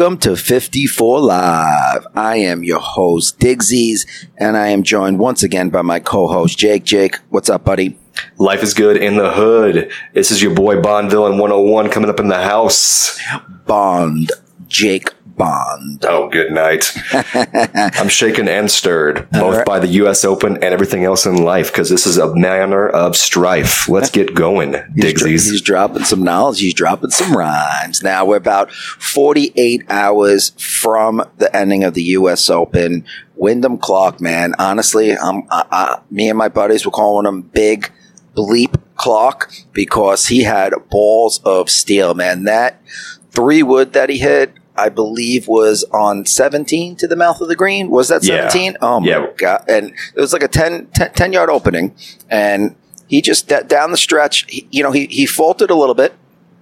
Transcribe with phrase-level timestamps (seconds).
[0.00, 2.06] Welcome to 54 Live.
[2.16, 4.06] I am your host, Digsies,
[4.38, 6.84] and I am joined once again by my co-host, Jake.
[6.84, 7.98] Jake, what's up, buddy?
[8.38, 9.92] Life is good in the hood.
[10.14, 13.20] This is your boy Bond Villain 101 coming up in the house.
[13.66, 14.32] Bond,
[14.68, 16.04] Jake Bond.
[16.06, 16.92] Oh, good night.
[17.14, 19.64] I'm shaken and stirred, both right.
[19.64, 20.22] by the U.S.
[20.22, 23.88] Open and everything else in life, because this is a manner of strife.
[23.88, 26.60] Let's get going, He's, dro- he's dropping some knowledge.
[26.60, 28.02] He's dropping some rhymes.
[28.02, 32.50] Now we're about 48 hours from the ending of the U.S.
[32.50, 33.06] Open.
[33.34, 34.54] Wyndham Clark, man.
[34.58, 37.90] Honestly, I'm, I, I, me and my buddies were calling him Big
[38.36, 42.44] Bleep Clark because he had balls of steel, man.
[42.44, 42.82] That
[43.30, 47.56] three wood that he hit, I believe, was on 17 to the mouth of the
[47.56, 47.90] green.
[47.90, 48.48] Was that Yeah.
[48.48, 48.76] 17?
[48.80, 49.26] Oh my Yeah.
[49.36, 49.64] god!
[49.68, 51.94] And it was like a 10, 10, 10 yard opening,
[52.28, 52.74] and
[53.06, 54.46] he just d- down the stretch.
[54.48, 56.12] He, you know, he he faltered a little bit,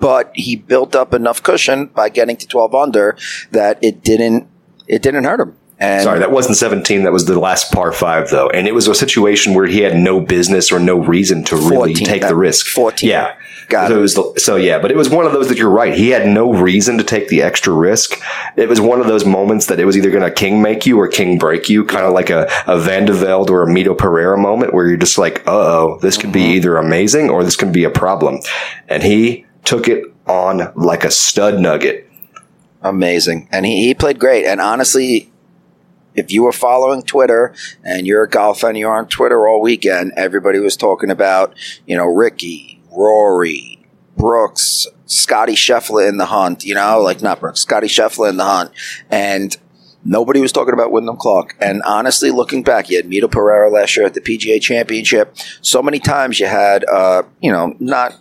[0.01, 3.17] but he built up enough cushion by getting to 12 under
[3.53, 4.47] that it didn't
[4.87, 5.55] it didn't hurt him.
[5.81, 7.05] And Sorry, that wasn't 17.
[7.05, 8.49] That was the last par five, though.
[8.51, 11.95] And it was a situation where he had no business or no reason to really
[11.95, 12.67] 14, take that- the risk.
[12.67, 13.09] 14.
[13.09, 13.37] Yeah.
[13.69, 14.35] Got so, it.
[14.35, 15.93] the, so, yeah, but it was one of those that you're right.
[15.95, 18.19] He had no reason to take the extra risk.
[18.57, 20.99] It was one of those moments that it was either going to king make you
[20.99, 23.97] or king break you, kind of like a, a Van de Velde or a Mito
[23.97, 26.51] Pereira moment where you're just like, uh oh, this could be Mm-hmm.
[26.57, 28.39] either amazing or this could be a problem.
[28.89, 32.09] And he took it on like a stud nugget.
[32.83, 33.49] amazing.
[33.53, 34.47] And he, he played great.
[34.47, 35.31] And honestly,
[36.19, 37.55] if you were following Twitter
[37.85, 41.55] and you're a golf fan, you're on Twitter all weekend, everybody was talking about,
[41.87, 47.61] you know, Rickie, Rory, Brooks, Scottie Scheffler in the hunt, you know, like not Brooks,
[47.61, 48.73] Scottie Scheffler in the hunt.
[49.11, 49.57] And
[50.05, 51.57] nobody was talking about Wyndham Clark.
[51.61, 55.37] And honestly, looking back, you had Mito Pereira last year at the PGA Championship.
[55.63, 58.19] So many times you had, uh, you know, not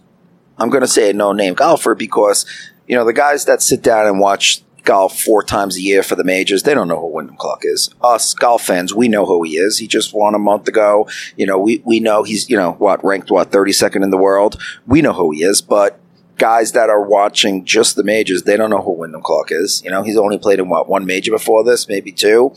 [0.59, 2.45] I'm going to say a no name golfer because,
[2.88, 6.15] you know, the guys that sit down and watch golf four times a year for
[6.15, 7.89] the majors, they don't know who Wyndham Clark is.
[8.01, 9.77] Us golf fans, we know who he is.
[9.77, 11.09] He just won a month ago.
[11.35, 14.59] You know, we, we know he's, you know, what, ranked, what, 32nd in the world?
[14.87, 15.99] We know who he is, but
[16.37, 19.83] guys that are watching just the majors, they don't know who Wyndham Clark is.
[19.83, 22.53] You know, he's only played in what, one major before this, maybe two.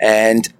[0.00, 0.52] And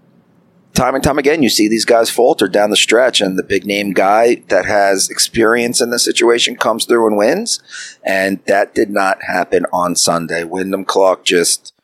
[0.80, 3.66] time and time again, you see these guys falter down the stretch, and the big
[3.66, 7.60] name guy that has experience in the situation comes through and wins.
[8.02, 10.42] And that did not happen on Sunday.
[10.42, 11.74] Wyndham Clark just,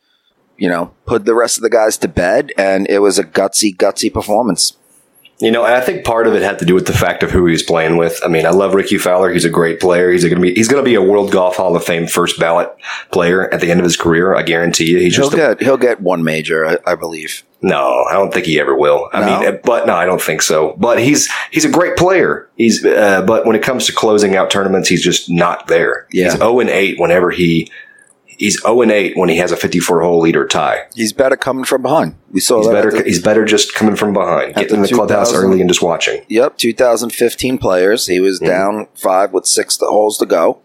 [0.57, 3.77] you know, put the rest of the guys to bed, and it was a gutsy,
[3.77, 4.79] gutsy performance.
[5.38, 7.30] You know, and I think part of it had to do with the fact of
[7.30, 8.19] who he was playing with.
[8.24, 9.30] I mean, I love Rickie Fowler.
[9.30, 10.10] He's a great player.
[10.10, 12.38] He's going to be he's going to be a World Golf Hall of Fame first
[12.41, 12.74] ballot
[13.12, 14.34] player at the end of his career.
[14.34, 14.98] I guarantee you.
[14.98, 17.42] He's He'll just a, get he'll get one major, I, I believe.
[17.60, 18.04] no.
[18.08, 19.10] I don't think he ever will.
[19.12, 19.26] I No?
[19.41, 20.74] mean, uh, but no, I don't think so.
[20.78, 22.48] But he's he's a great player.
[22.56, 26.06] He's uh, but when it comes to closing out tournaments, he's just not there.
[26.12, 26.24] Yeah.
[26.30, 27.70] He's zero and eight whenever he.
[28.38, 30.86] He's 0 and 8 when he has a 54 hole leader tie.
[30.94, 32.16] He's better coming from behind.
[32.30, 32.72] We saw He's that.
[32.72, 32.91] better.
[32.91, 36.22] the- He's better just coming from behind, getting in the clubhouse early and just watching.
[36.28, 38.06] Yep, 2015 players.
[38.06, 38.48] He was mm-hmm.
[38.48, 40.60] down five with six holes to go,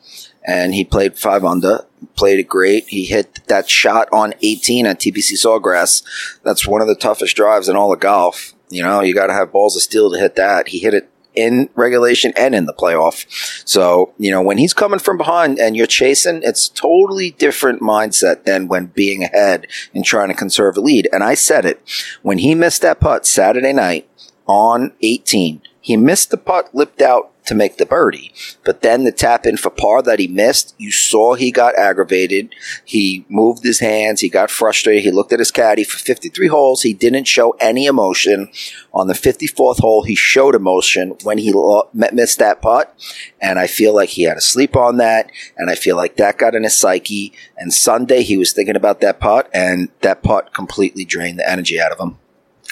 [0.45, 1.85] and he played five under.
[2.15, 2.87] Played it great.
[2.87, 6.03] He hit that shot on 18 at TPC Sawgrass.
[6.43, 8.53] That's one of the toughest drives in all of golf.
[8.69, 10.69] You know, you got to have balls of steel to hit that.
[10.69, 13.25] He hit it in regulation and in the playoff.
[13.67, 18.43] So, you know, when he's coming from behind and you're chasing, it's totally different mindset
[18.43, 21.07] than when being ahead and trying to conserve a lead.
[21.11, 21.81] And I said it
[22.21, 24.07] when he missed that putt Saturday night
[24.47, 25.61] on 18.
[25.81, 28.31] He missed the putt, lipped out to make the birdie.
[28.63, 32.53] But then the tap in for par that he missed, you saw he got aggravated.
[32.85, 34.21] He moved his hands.
[34.21, 35.03] He got frustrated.
[35.03, 36.83] He looked at his caddy for 53 holes.
[36.83, 38.51] He didn't show any emotion.
[38.93, 41.51] On the 54th hole, he showed emotion when he
[41.93, 42.95] missed that putt.
[43.41, 45.31] And I feel like he had to sleep on that.
[45.57, 47.33] And I feel like that got in his psyche.
[47.57, 51.81] And Sunday, he was thinking about that putt, and that putt completely drained the energy
[51.81, 52.19] out of him.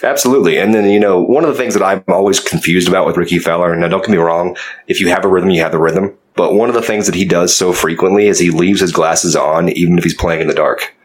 [0.04, 0.58] Absolutely.
[0.58, 3.40] And then, you know, one of the things that I'm always confused about with Rickie
[3.40, 4.56] Fowler, and now don't get me wrong,
[4.88, 6.18] if you have a rhythm, you have the rhythm.
[6.36, 9.36] But one of the things that he does so frequently is he leaves his glasses
[9.36, 10.96] on, even if he's playing in the dark.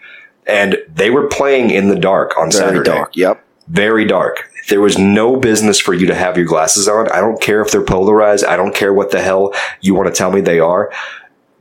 [0.46, 2.90] And they were playing in the dark on Very Saturday.
[2.90, 3.16] dark.
[3.16, 3.44] Yep.
[3.66, 4.48] Very dark.
[4.68, 7.10] There was no business for you to have your glasses on.
[7.10, 8.44] I don't care if they're polarized.
[8.44, 10.92] I don't care what the hell you want to tell me they are.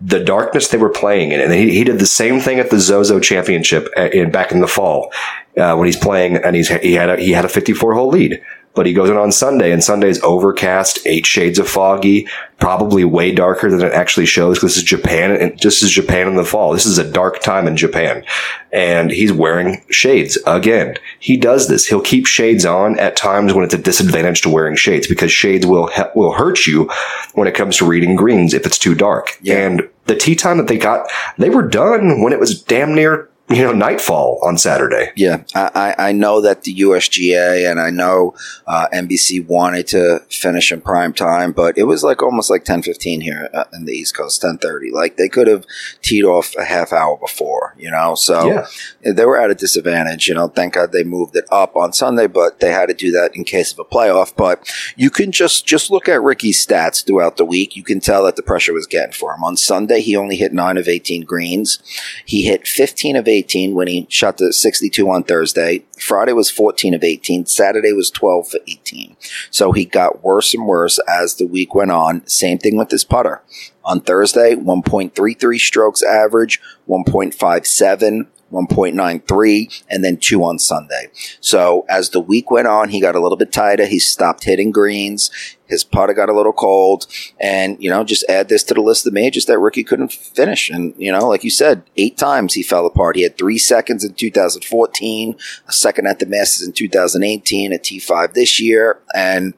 [0.05, 2.79] The darkness they were playing in, and he, he did the same thing at the
[2.79, 5.13] Zozo Championship uh, in, back in the fall
[5.57, 8.41] uh, when he's playing, and he's he had a, he had a 54 hole lead.
[8.75, 12.28] But he goes in on Sunday, and Sunday's overcast, eight shades of foggy,
[12.60, 14.62] probably way darker than it actually shows.
[14.62, 16.74] This is Japan, and just as Japan in the fall.
[16.74, 18.24] This is a dark time in Japan,
[18.72, 20.96] and he's wearing shades again.
[21.20, 21.86] He does this.
[21.86, 25.66] He'll keep shades on at times when it's a disadvantage to wearing shades because shades
[25.66, 26.90] will will hurt you
[27.34, 29.38] when it comes to reading greens if it's too dark.
[29.42, 29.68] Yeah.
[29.68, 33.30] And the tee time that they got, they were done when it was damn near
[33.50, 35.12] you know, nightfall on Saturday.
[35.16, 38.36] Yeah, I, I know that the USGA and I know
[38.66, 42.81] uh, NBC wanted to finish in prime time, but it was like almost like ten
[42.81, 44.92] fifteen here uh, in the East Coast, ten thirty.
[44.92, 45.66] Like they could have
[46.01, 48.16] teed off a half hour before, you know.
[48.16, 48.66] So
[49.04, 49.12] yeah.
[49.12, 50.28] they were at a disadvantage.
[50.28, 53.12] You know, thank God they moved it up on Sunday, but they had to do
[53.12, 54.34] that in case of a playoff.
[54.36, 57.75] But you can just just look at Rickie's stats throughout the week.
[57.75, 59.44] You can tell that the pressure was getting for him.
[59.44, 61.80] On Sunday, he only hit nine of eighteen greens.
[62.25, 63.32] He hit fifteen of 18
[63.74, 65.83] when he shot the 62 on Thursday.
[66.00, 67.45] Friday was 14 of 18.
[67.45, 69.15] Saturday was 12 for 18.
[69.50, 72.25] So he got worse and worse as the week went on.
[72.27, 73.41] Same thing with his putter.
[73.85, 81.09] On Thursday, 1.33 strokes average, 1.57, 1.93, and then two on Sunday.
[81.41, 83.85] So as the week went on, he got a little bit tighter.
[83.85, 85.29] He stopped hitting greens.
[85.65, 87.07] His putter got a little cold.
[87.39, 90.69] And, you know, just add this to the list of majors that Rickie couldn't finish.
[90.69, 93.15] And, you know, like you said, eight times he fell apart.
[93.15, 95.35] He had three seconds in 2014,
[95.67, 99.00] a second at the Masters in 2018, a T5 this year.
[99.15, 99.53] And,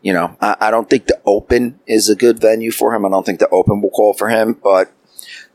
[0.00, 3.04] you know, I, I don't think the Open is a good venue for him.
[3.04, 4.92] I don't think the Open will call for him, but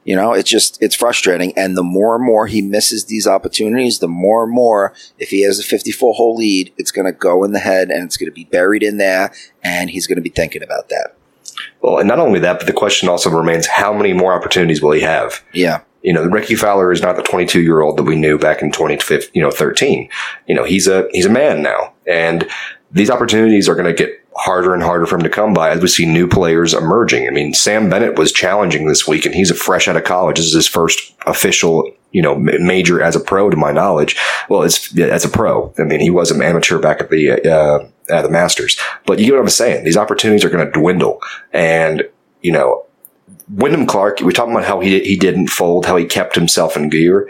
[0.09, 1.55] you know, it's just, it's frustrating.
[1.55, 5.43] And the more and more he misses these opportunities, the more and more, if he
[5.43, 8.25] has a 54 hole lead, it's going to go in the head and it's going
[8.25, 9.31] to be buried in there.
[9.63, 11.15] And he's going to be thinking about that.
[11.83, 14.93] Well, and not only that, but the question also remains how many more opportunities will
[14.93, 15.43] he have?
[15.53, 15.81] Yeah.
[16.01, 18.71] You know, Rickie Fowler is not the 22 year old that we knew back in
[18.71, 20.09] 2015, you know, 13.
[20.47, 21.93] You know, he's a, he's a man now.
[22.07, 22.49] And
[22.91, 25.81] these opportunities are going to get harder and harder for him to come by as
[25.81, 27.27] we see new players emerging.
[27.27, 30.37] I mean, Sam Bennett was challenging this week and he's a fresh out of college.
[30.37, 34.15] This is his first official, you know, major as a pro to my knowledge.
[34.47, 35.73] Well, it's as a pro.
[35.77, 39.25] I mean, he was an amateur back at the, uh, at the Masters, but you
[39.25, 39.83] get what I'm saying?
[39.83, 41.21] These opportunities are going to dwindle
[41.51, 42.03] and,
[42.41, 42.85] you know,
[43.51, 46.89] Wyndham Clark, We're talking about how he, he didn't fold, how he kept himself in
[46.89, 47.27] gear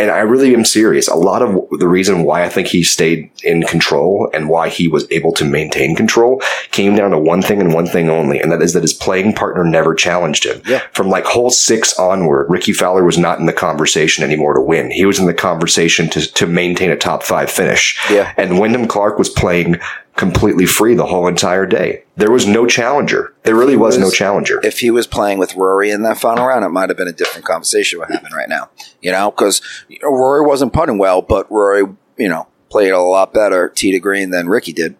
[0.00, 1.08] and I really am serious.
[1.08, 4.88] A lot of the reason why I think he stayed in control and why he
[4.88, 8.50] was able to maintain control came down to one thing and one thing only, and
[8.50, 10.62] that is that his playing partner never challenged him.
[10.66, 10.80] Yeah.
[10.94, 14.90] From like hole six onward, Rickie Fowler was not in the conversation anymore to win.
[14.90, 18.00] He was in the conversation to, to maintain a top five finish.
[18.10, 18.32] Yeah.
[18.38, 19.76] And Wyndham Clark was playing
[20.20, 22.04] completely free the whole entire day.
[22.16, 23.34] There was no challenger.
[23.44, 24.60] There really was, was, no challenger.
[24.62, 27.12] If he was playing with Rory in that final round, it might have been a
[27.12, 28.68] different conversation what happened right now.
[29.00, 29.62] You know, because
[30.02, 31.86] Rory wasn't putting well, but Rory,
[32.18, 34.94] you know, played a lot better tee to green than Rickie did.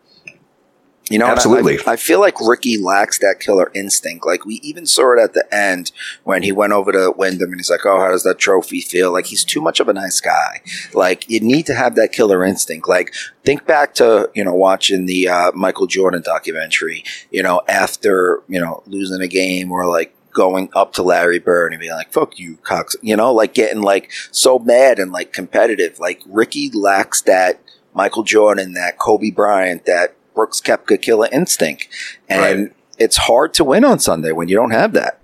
[1.11, 1.77] You know, absolutely.
[1.87, 4.25] I, I, feel like Rickie lacks that killer instinct.
[4.25, 5.91] Like we even saw it at the end
[6.23, 9.12] when he went over to Wyndham and he's like, "Oh, how does that trophy feel?"
[9.12, 10.62] Like he's too much of a nice guy.
[10.95, 12.89] Like you need to have that killer instinct.
[12.89, 13.12] Like
[13.45, 17.03] think back to you know watching the uh, Michael Jordan documentary.
[17.33, 21.73] You know, after you know losing a game or like going up to Larry Bird
[21.73, 25.33] and being like, fuck you, Cox, you know, like getting like so mad and like
[25.33, 25.99] competitive.
[25.99, 27.61] Like Rickie lacks that
[27.95, 31.88] Michael Jordan, that Kobe Bryant, that Brooks Koepka killer instinct.
[32.28, 32.76] And right.
[32.99, 35.20] it's hard to win on Sunday when you don't have that.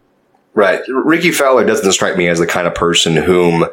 [0.54, 0.80] Right.
[0.88, 3.66] Rickie Fowler doesn't strike me as the kind of person whom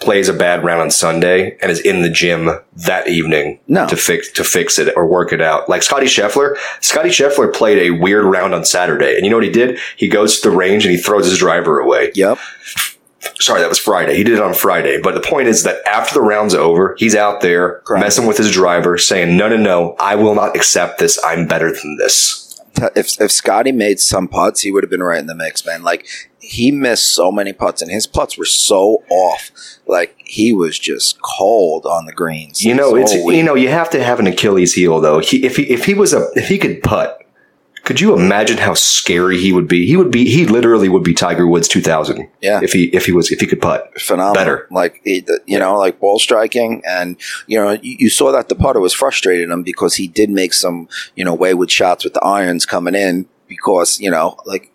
[0.00, 3.86] plays a bad round on Sunday and is in the gym that evening no.
[3.86, 5.68] to fix to fix it or work it out.
[5.68, 9.44] Like Scottie Scheffler, Scottie Scheffler played a weird round on Saturday, and you know what
[9.44, 9.78] he did?
[9.96, 12.10] He goes to the range and he throws his driver away.
[12.14, 12.38] Yep
[13.40, 14.16] sorry, that was Friday.
[14.16, 15.00] He did it on Friday.
[15.02, 18.04] But the point is that after the round's over, he's out there Correct.
[18.04, 21.18] messing with his driver, saying, no, no, no, I will not accept this.
[21.24, 22.60] I'm better than this.
[22.96, 25.84] If, if Scottie made some putts, he would have been right in the mix, man.
[25.84, 26.08] Like,
[26.40, 29.50] he missed so many putts, and his putts were so off.
[29.86, 32.64] Like, he was just cold on the greens.
[32.64, 35.20] You know, it's, you know, you have to have an Achilles heel, though.
[35.20, 37.23] He, if he, if he was a, if he could putt,
[37.84, 39.86] could you imagine how scary he would be?
[39.86, 40.24] He would be.
[40.24, 42.28] He literally would be Tiger Woods 2000.
[42.40, 42.60] Yeah.
[42.62, 44.34] If he if he was if he could putt, phenomenal.
[44.34, 44.66] Better.
[44.70, 48.80] Like you know, like ball striking, and you know, you, you saw that the putter
[48.80, 52.64] was frustrating him because he did make some you know wayward shots with the irons
[52.64, 54.72] coming in because you know like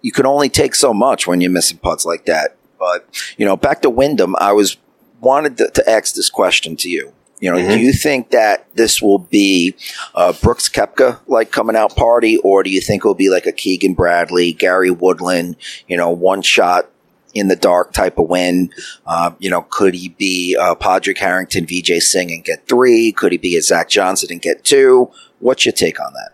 [0.00, 2.56] you can only take so much when you're missing putts like that.
[2.78, 4.78] But you know, back to Wyndham, I was
[5.20, 7.12] wanted to, to ask this question to you.
[7.40, 7.70] You know, mm-hmm.
[7.70, 9.74] do you think that this will be
[10.14, 13.52] a Brooks Koepka like coming out party, or do you think it'll be like a
[13.52, 16.90] Keegan Bradley, Gary Woodland, you know, one shot
[17.34, 18.70] in the dark type of win?
[19.06, 23.12] Uh, you know, could he be uh, Padraig Harrington, Vijay Singh and get three?
[23.12, 25.10] Could he be a Zach Johnson and get two?
[25.38, 26.32] What's your take on that?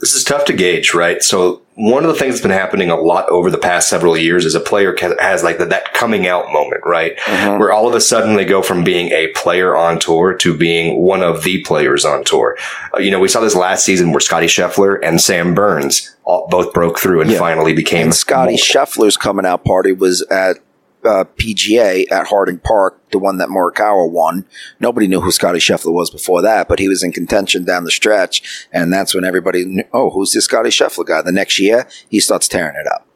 [0.00, 1.22] This is tough to gauge, right?
[1.22, 4.44] So one of the things that's been happening a lot over the past several years
[4.44, 7.16] is a player has like the, that coming out moment, right?
[7.16, 7.58] Mm-hmm.
[7.58, 11.00] Where all of a sudden they go from being a player on tour to being
[11.00, 12.58] one of the players on tour.
[12.94, 16.46] Uh, you know, we saw this last season where Scottie Scheffler and Sam Burns all,
[16.48, 17.38] both broke through and yeah.
[17.38, 18.02] finally became.
[18.06, 20.58] And Scottie Scheffler's coming out party was at
[21.04, 24.46] uh, PGA at Harding Park, the one that Morikawa won.
[24.80, 27.90] Nobody knew who Scottie Scheffler was before that, but he was in contention down the
[27.90, 31.22] stretch, and that's when everybody knew, oh, who's this Scottie Scheffler guy?
[31.22, 33.06] The next year, he starts tearing it up.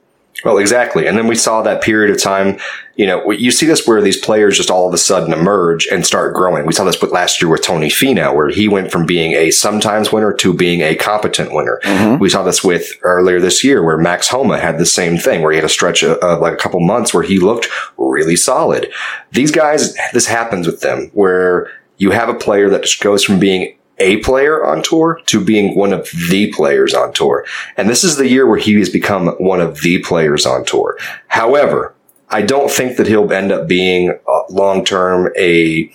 [0.45, 1.07] Well, exactly.
[1.07, 2.59] And then we saw that period of time,
[2.95, 6.07] you know, you see this where these players just all of a sudden emerge and
[6.07, 6.67] start growing.
[6.67, 9.51] We saw this with last year with Tony Finau, where he went from being a
[9.51, 11.81] sometimes winner to being a competent winner.
[11.85, 12.21] Mm-hmm.
[12.21, 15.53] We saw this with earlier this year where Max Homa had the same thing, where
[15.53, 18.93] he had a stretch of, of like a couple months where he looked really solid.
[19.33, 23.39] These guys, this happens with them where you have a player that just goes from
[23.39, 27.45] being a player on tour to being one of the players on tour.
[27.77, 30.99] And this is the year where he has become one of the players on tour.
[31.29, 31.95] However,
[32.29, 34.19] I don't think that he'll end up being
[34.51, 35.91] long term a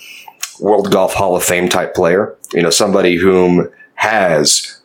[0.59, 2.35] World Golf Hall of Fame type player.
[2.53, 4.81] You know, somebody whom has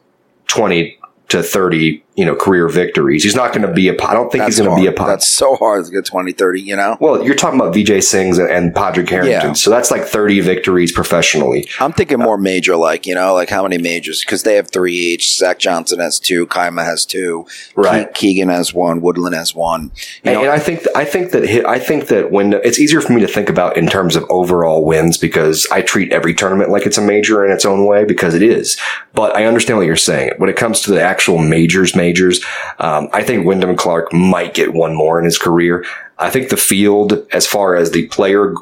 [0.49, 3.23] 20 to 30 you know, career victories.
[3.23, 3.93] He's not going to be a.
[3.93, 5.07] I don't think That's he's going to be a.
[5.07, 6.97] That's so hard to get 20, 30, You know.
[6.99, 9.53] Well, you're talking about Vijay Singhs and Padraig Harrington, yeah.
[9.53, 11.69] so that's like thirty victories professionally.
[11.79, 14.21] I'm thinking more uh, major, like you know, like how many majors?
[14.21, 15.37] Because they have three each.
[15.37, 16.47] Zach Johnson has two.
[16.47, 17.47] Kaymer has two.
[17.75, 18.13] Right.
[18.15, 19.01] Keegan has one.
[19.03, 19.93] Woodland has one.
[20.25, 23.13] You know, and, I think I think that I think that when it's easier for
[23.13, 26.87] me to think about in terms of overall wins because I treat every tournament like
[26.87, 28.79] it's a major in its own way because it is.
[29.13, 30.33] But I understand what you're saying.
[30.39, 32.45] When it comes to the actual majors, majors.
[32.79, 35.85] Um, I think Wyndham Clark might get one more in his career.
[36.19, 38.55] I think the field, as far as the player,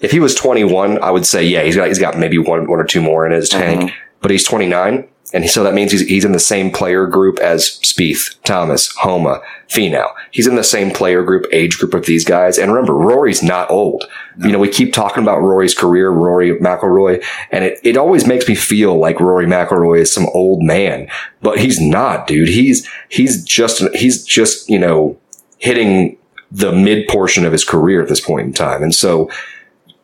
[0.00, 2.80] if he was 21, I would say, yeah, he's got, he's got maybe one, one
[2.80, 4.07] or two more in his tank, mm-hmm.
[4.20, 5.08] But he's 29.
[5.34, 9.42] And so that means he's, he's in the same player group as Spieth, Thomas, Homa,
[9.68, 10.10] Finau.
[10.30, 12.56] He's in the same player group, age group of these guys.
[12.56, 14.04] And remember, Rory's not old.
[14.38, 14.46] No.
[14.46, 18.48] You know, we keep talking about Rory's career, Rory McIlroy, and it, it always makes
[18.48, 21.08] me feel like Rory McIlroy is some old man,
[21.42, 22.48] but he's not, dude.
[22.48, 25.18] He's, he's just, he's just, you know,
[25.58, 26.16] hitting
[26.50, 28.82] the mid portion of his career at this point in time.
[28.82, 29.30] And so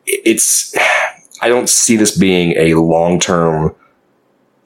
[0.05, 0.75] it's,
[1.41, 3.75] I don't see this being a long term,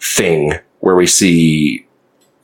[0.01, 1.85] thing where we see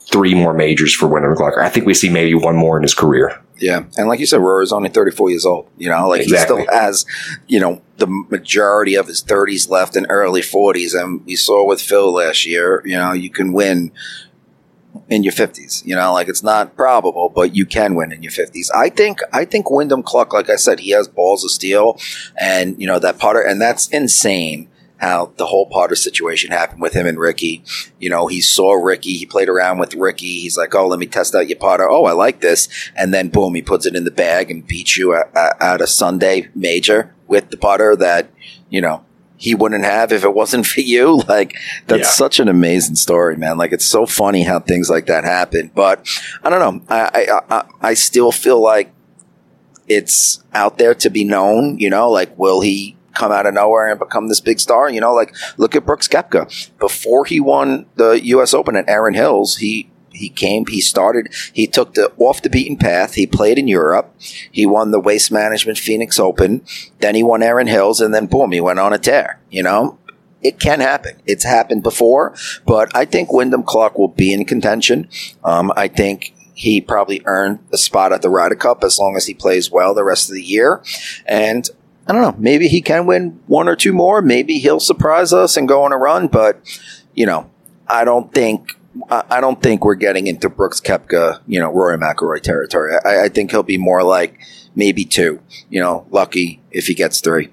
[0.00, 1.58] three more majors for Wyndham Clark.
[1.58, 3.40] I think we see maybe one more in his career.
[3.58, 5.68] Yeah, and like you said, Rory's only 34 years old.
[5.78, 6.60] You know, like exactly.
[6.60, 7.06] he still has,
[7.46, 10.94] you know, the majority of his 30s left and early 40s.
[10.94, 13.92] And we saw with Phil last year, you know, you can win
[15.08, 15.84] in your 50s.
[15.86, 18.68] You know, like it's not probable, but you can win in your 50s.
[18.74, 21.98] I think, I think Wyndham Clark, like I said, he has balls of steel
[22.38, 26.94] and, you know, that putter, and that's insane how the whole putter situation happened with
[26.94, 27.62] him and Rickie.
[27.98, 30.40] You know, he saw Rickie, he played around with Rickie.
[30.40, 31.88] He's like, "Oh, let me test out your putter.
[31.88, 34.96] Oh, I like this." And then boom, he puts it in the bag and beats
[34.96, 38.30] you at, at a Sunday major with the putter that
[38.70, 39.04] you know
[39.36, 41.22] he wouldn't have if it wasn't for you.
[41.28, 42.10] Like that's yeah.
[42.10, 43.58] such an amazing story, man.
[43.58, 45.70] Like it's so funny how things like that happen.
[45.74, 46.08] But
[46.42, 46.86] I don't know.
[46.88, 48.92] I I, I, I still feel like
[49.88, 51.78] it's out there to be known.
[51.78, 54.90] You know, like will he come out of nowhere and become this big star.
[54.90, 56.70] You know, like look at Brooks Koepka.
[56.78, 58.54] Before he won the U.S.
[58.54, 62.76] Open at Erin Hills, he he came, he started, he took the off the beaten
[62.76, 63.14] path.
[63.14, 64.14] He played in Europe.
[64.50, 66.64] He won the Waste Management Phoenix Open.
[67.00, 69.40] Then he won Erin Hills, and then boom, he went on a tear.
[69.50, 69.98] You know,
[70.42, 71.20] it can happen.
[71.26, 72.34] It's happened before,
[72.66, 75.08] but I think Wyndham Clark will be in contention.
[75.44, 79.26] Um, I think he probably earned a spot at the Ryder Cup as long as
[79.26, 80.82] he plays well the rest of the year.
[81.26, 81.68] And
[82.06, 82.34] I don't know.
[82.38, 84.22] Maybe he can win one or two more.
[84.22, 86.28] Maybe he'll surprise us and go on a run.
[86.28, 86.60] But
[87.14, 87.50] you know,
[87.88, 88.76] I don't think
[89.10, 92.94] I don't think we're getting into Brooks Koepka, you know, Rory McIlroy territory.
[93.04, 94.38] I, I think he'll be more like
[94.74, 95.40] maybe two.
[95.68, 97.52] You know, lucky if he gets three.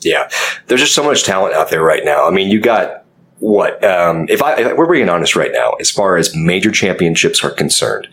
[0.00, 0.28] Yeah,
[0.66, 2.28] there's just so much talent out there right now.
[2.28, 3.04] I mean, you got
[3.38, 3.82] what?
[3.82, 7.50] Um, if I if we're being honest right now, as far as major championships are
[7.50, 8.08] concerned,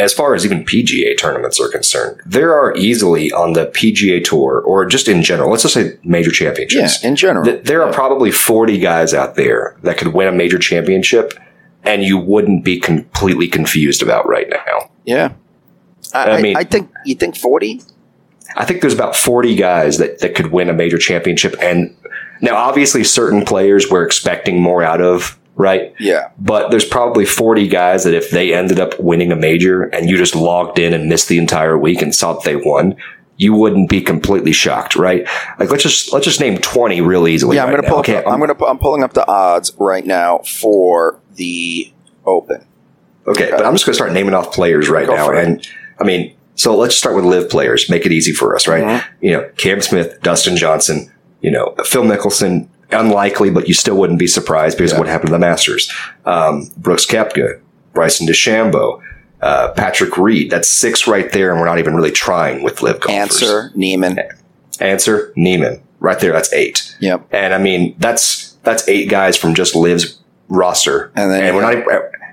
[0.00, 4.60] as far as even PGA tournaments are concerned, there are easily on the PGA Tour
[4.60, 7.02] or just in general, let's just say major championships.
[7.02, 7.44] Yeah, in general.
[7.44, 11.34] Th- there are probably 40 guys out there that could win a major championship
[11.82, 14.90] and you wouldn't be completely confused about right now.
[15.04, 15.32] Yeah.
[16.12, 17.82] I, I mean, I think, you think 40?
[18.56, 21.54] I think there's about 40 guys that, that could win a major championship.
[21.60, 21.96] And
[22.40, 25.94] now, obviously, certain players we're expecting more out of right?
[26.00, 26.30] Yeah.
[26.38, 30.16] But there's probably 40 guys that if they ended up winning a major and you
[30.16, 32.96] just logged in and missed the entire week and saw that they won,
[33.36, 35.26] you wouldn't be completely shocked, right?
[35.58, 37.56] Like let's just let's just name 20 real easily.
[37.56, 39.72] Yeah, I'm going to pull okay, I'm, I'm going to I'm pulling up the odds
[39.78, 41.92] right now for the
[42.26, 42.66] Open.
[43.26, 45.30] Okay, but I'm just going to start naming off players right Go now.
[45.30, 45.66] And
[45.98, 47.88] I mean, so let's start with LIV players.
[47.88, 48.84] Make it easy for us, right?
[48.84, 49.04] Mhm.
[49.22, 52.68] You know, Cam Smith, Dustin Johnson, you know, Phil Mickelson.
[52.92, 55.92] Unlikely, but you still wouldn't be surprised because of what happened to the Masters.
[56.24, 57.60] Um, Brooks Koepka,
[57.92, 59.00] Bryson DeChambeau,
[59.40, 60.50] uh, Patrick Reed.
[60.50, 63.42] That's six right there, and we're not even really trying with LIV golfers.
[63.42, 64.18] Ancer Niemann.
[64.80, 65.82] Ancer Niemann.
[66.00, 66.96] Right there, that's eight.
[67.00, 67.28] Yep.
[67.30, 70.18] And I mean, that's that's eight guys from just LIV's
[70.48, 71.84] roster, And then- we're not even,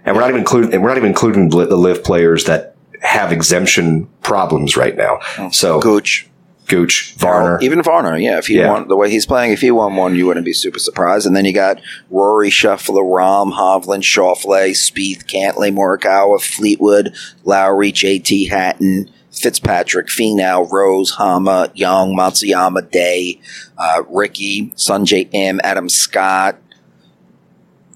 [0.06, 2.76] and we're not even including and we're not even including the the LIV players that
[3.02, 5.20] have exemption problems right now.
[5.52, 6.28] So Gooch.
[6.68, 8.38] Gooch, Varner, Even Varner, yeah.
[8.38, 8.70] If he Yeah.
[8.72, 11.26] won the way he's playing, if he won one, you wouldn't be super surprised.
[11.26, 11.80] And then you got
[12.12, 17.14] Rory, Scheffler, Rahm, Hovland, Schauffele, Spieth, Cantlay, Morikawa, Fleetwood,
[17.46, 23.40] Lowry, JT, Hatton, Fitzpatrick, Finau, Rose, Homa, Young, Matsuyama, Day,
[23.78, 26.58] uh, Rickie, Sungjae Im, Adam Scott.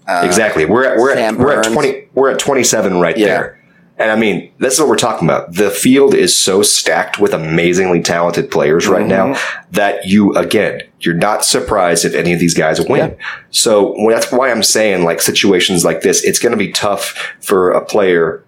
[0.08, 0.66] Uh, exactly.
[0.66, 3.26] We're at we're at, we're at twenty we're at twenty seven right Yeah.
[3.28, 3.61] there.
[4.02, 5.54] And I mean, this is what we're talking about.
[5.54, 9.72] The field is so stacked with amazingly talented players right now Mm-hmm.
[9.74, 13.16] that you, again, you're not surprised if any of these guys win.
[13.52, 17.34] So well, that's why I'm saying, like situations like this, it's going to be tough
[17.42, 18.44] for a player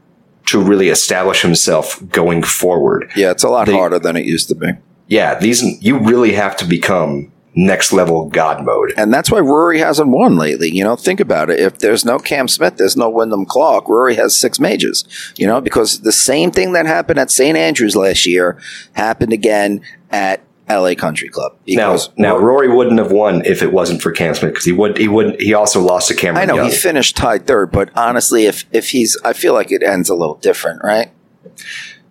[0.47, 3.11] to really establish himself going forward.
[3.15, 4.67] Yeah, it's a lot They- harder than it used to be.
[5.07, 8.93] Yeah, these you really have to become next level God mode.
[8.97, 10.69] And that's why Rory hasn't won lately.
[10.69, 11.59] You know, think about it.
[11.59, 13.87] If there's no Cam Smith, there's no Wyndham Clark.
[13.87, 15.05] Rory has six majors.
[15.37, 17.57] You know, because the same thing that happened at St.
[17.57, 18.57] Andrews last year
[18.93, 19.81] happened again
[20.11, 21.57] at LA Country Club.
[21.67, 24.97] Now, now Rory wouldn't have won if it wasn't for Cam Smith because he would
[24.97, 26.69] he would he also lost to Cameron I know Young.
[26.69, 30.15] he finished tied third, but honestly, if if he's, I feel like it ends a
[30.15, 31.11] little different, right?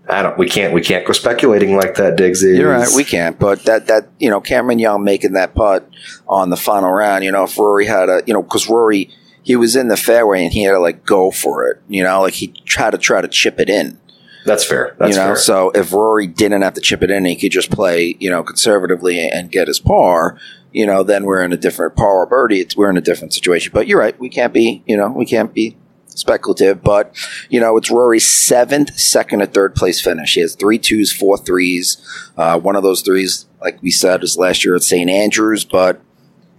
[0.08, 0.36] I don't.
[0.36, 0.74] We can't.
[0.74, 2.58] We can't go speculating like that, Diggsy.
[2.58, 2.88] You're right.
[2.94, 3.38] We can't.
[3.38, 5.88] But that that you know Cameron Young making that putt
[6.28, 7.24] on the final round.
[7.24, 9.10] You know, if Rory had a you know because Rory
[9.42, 11.80] he was in the fairway and he had to like go for it.
[11.88, 13.98] You know, like he tried to try to chip it in.
[14.44, 14.96] That's fair.
[14.98, 15.36] That's you know, fair.
[15.36, 18.42] so if Rory didn't have to chip it in, he could just play you know
[18.42, 20.38] conservatively and get his par.
[20.72, 22.60] You know, then we're in a different par or birdie.
[22.60, 23.72] It's, we're in a different situation.
[23.74, 24.18] But you're right.
[24.18, 24.82] We can't be.
[24.86, 25.76] You know, we can't be
[26.18, 27.14] speculative, but
[27.48, 30.34] you know it's Rory's seventh, second, or third place finish.
[30.34, 31.98] He has three twos, four threes.
[32.36, 35.10] Uh, one of those threes, like we said, was last year at St.
[35.10, 36.00] Andrews, but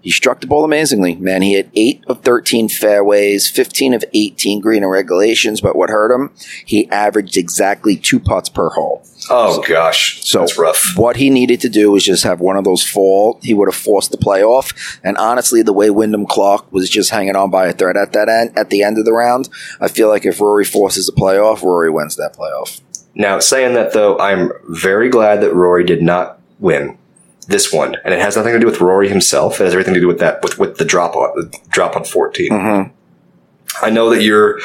[0.04, 1.16] he struck the ball amazingly.
[1.16, 5.62] Man, he had eight of thirteen fairways, fifteen of eighteen green and regulations.
[5.62, 6.30] But what hurt him?
[6.66, 9.02] He averaged exactly two putts per hole.
[9.30, 10.92] oh gosh, So that's rough.
[10.98, 13.40] What he needed to do was just have one of those fall.
[13.42, 15.00] He would have forced the playoff.
[15.06, 18.28] And honestly, the way Wyndham Clark was just hanging on by a thread at that
[18.28, 19.48] end, at the end of the round,
[19.80, 22.82] I feel like if Rory forces a playoff, Rory wins that playoff.
[23.16, 26.98] Now, saying that though, I'm very glad that Rory did not win
[27.46, 29.60] this one, and it has nothing to do with Rory himself.
[29.60, 32.04] It has everything to do with that with with the drop on the drop on
[32.04, 32.52] 14.
[32.52, 33.86] Mm-hmm.
[33.86, 34.60] I know that you're.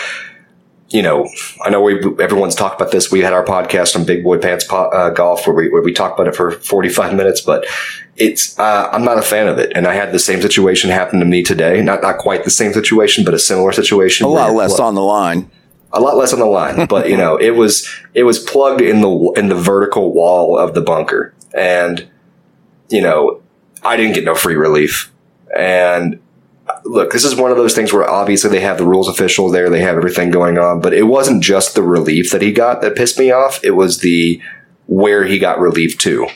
[0.90, 1.28] You know,
[1.62, 3.12] I know we everyone's talked about this.
[3.12, 5.92] We had our podcast on Big Boy Pants po- uh, Golf where we where we
[5.92, 7.66] talked about it for 45 minutes, but
[8.16, 9.70] it's uh, I'm not a fan of it.
[9.74, 11.82] And I had the same situation happen to me today.
[11.82, 14.24] Not not quite the same situation, but a similar situation.
[14.24, 15.50] A lot less on the line.
[15.92, 19.02] a lot less on the line, but you know, it was it was plugged in
[19.02, 22.08] the in the vertical wall of the bunker, and
[22.88, 23.40] you know,
[23.83, 25.12] I didn't get no free relief.
[25.57, 26.20] And
[26.85, 29.70] look, this is one of those things where obviously they have the rules official there,
[29.70, 32.96] they have everything going on, but it wasn't just the relief that he got that
[32.96, 33.62] pissed me off.
[33.62, 34.40] It was the
[34.87, 36.29] where he got relief to.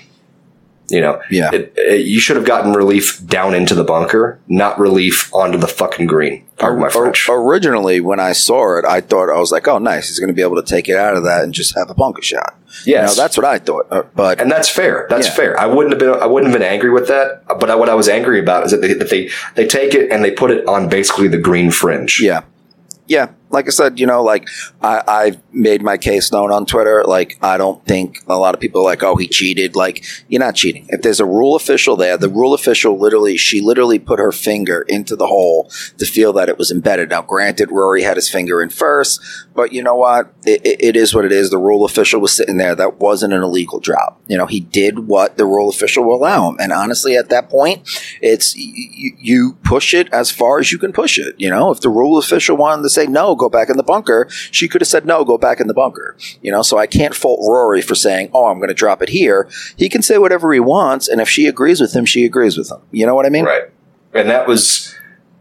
[0.93, 1.51] You know, Yeah.
[1.53, 5.67] it, it- you should have gotten relief down into the bunker, not relief onto the
[5.67, 6.45] fucking green.
[6.59, 7.29] Pardon my French.
[7.29, 10.09] originally, when I saw it, I thought I was like, "Oh, nice!
[10.09, 11.95] He's going to be able to take it out of that and just have a
[11.95, 13.87] bunker shot." You know, that's what I thought.
[13.91, 15.07] Uh, but and that's fair.
[15.11, 15.35] That's Yeah.
[15.35, 15.61] fair.
[15.61, 16.23] I wouldn't have been.
[16.23, 17.43] I wouldn't have been angry with that.
[17.59, 20.11] But I, what I was angry about is that they, that they they take it
[20.13, 22.21] and they put it on basically the green fringe.
[22.23, 22.43] Yeah.
[23.09, 23.29] Yeah.
[23.53, 24.49] Like I said, you know, like
[24.81, 27.05] I, I've made my case known on Twitter.
[27.05, 29.77] Like, I don't think a lot of people are like, oh, he cheated.
[29.77, 30.87] Like, you're not cheating.
[30.89, 34.83] If there's a rule official there, the rule official literally, she literally put her finger
[34.89, 37.11] into the hole to feel that it was embedded.
[37.11, 39.21] Now, granted, Rory had his finger in first,
[39.55, 40.33] but you know what?
[40.45, 41.51] It, it, it is what it is.
[41.51, 42.75] The rule official was sitting there.
[42.75, 44.21] That wasn't an illegal drop.
[44.27, 46.57] You know, he did what the rule official will allow him.
[46.59, 47.87] And honestly, at that point,
[48.23, 51.35] it's you, you push it as far as you can push it.
[51.39, 54.29] You know, if the rule official wanted to say no, go back in the bunker,
[54.31, 56.17] she could have said no, go back in the bunker.
[56.41, 59.09] You know, so I can't fault Rory for saying, oh, I'm going to drop it
[59.09, 59.49] here.
[59.77, 62.71] He can say whatever he wants, and if she agrees with him, she agrees with
[62.71, 62.81] him.
[62.91, 63.45] You know what I mean?
[63.45, 63.65] Right.
[64.15, 64.95] And that was.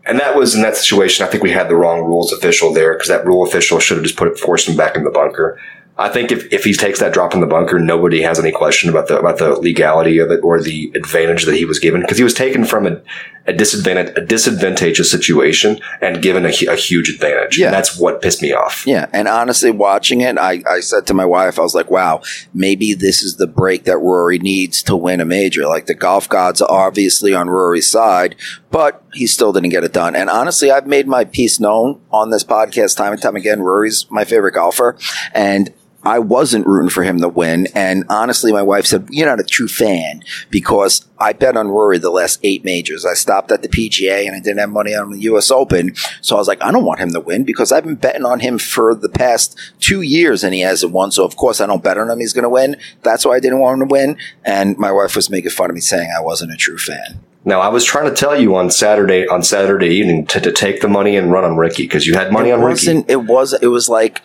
[0.04, 1.24] And that was in that situation.
[1.24, 4.04] I think we had the wrong rules official there because that rule official should have
[4.04, 5.60] just put it, forced him back in the bunker.
[6.02, 8.90] I think if, if he takes that drop in the bunker, nobody has any question
[8.90, 12.18] about the about the legality of it or the advantage that he was given because
[12.18, 13.02] he was taken from a
[13.48, 17.58] a disadvantage, a disadvantageous situation and given a, a huge advantage.
[17.58, 17.68] Yeah.
[17.68, 18.86] And that's what pissed me off.
[18.86, 22.22] Yeah, and honestly, watching it, I, I said to my wife, I was like, wow,
[22.54, 25.66] maybe this is the break that Rory needs to win a major.
[25.66, 28.36] Like the golf gods are obviously on Rory's side,
[28.70, 30.16] but he still didn't get it done.
[30.16, 33.62] And honestly, I've made my piece known on this podcast time and time again.
[33.62, 34.98] Rory's my favorite golfer,
[35.34, 37.68] and I wasn't rooting for him to win.
[37.76, 42.00] And honestly, my wife said, You're not a true fan because I bet on Rory
[42.00, 43.06] the last eight majors.
[43.06, 45.94] I stopped at the PGA and I didn't have money on the US Open.
[46.22, 48.40] So I was like, I don't want him to win because I've been betting on
[48.40, 51.12] him for the past two years and he hasn't won.
[51.12, 52.78] So of course I don't bet on him he's going to win.
[53.04, 54.18] That's why I didn't want him to win.
[54.44, 57.24] And my wife was making fun of me saying I wasn't a true fan.
[57.46, 60.82] Now I was trying to tell you on Saturday on Saturday evening to, to take
[60.82, 63.04] the money and run on Rickie because you had money it on Rickie.
[63.08, 64.22] It was, it was like,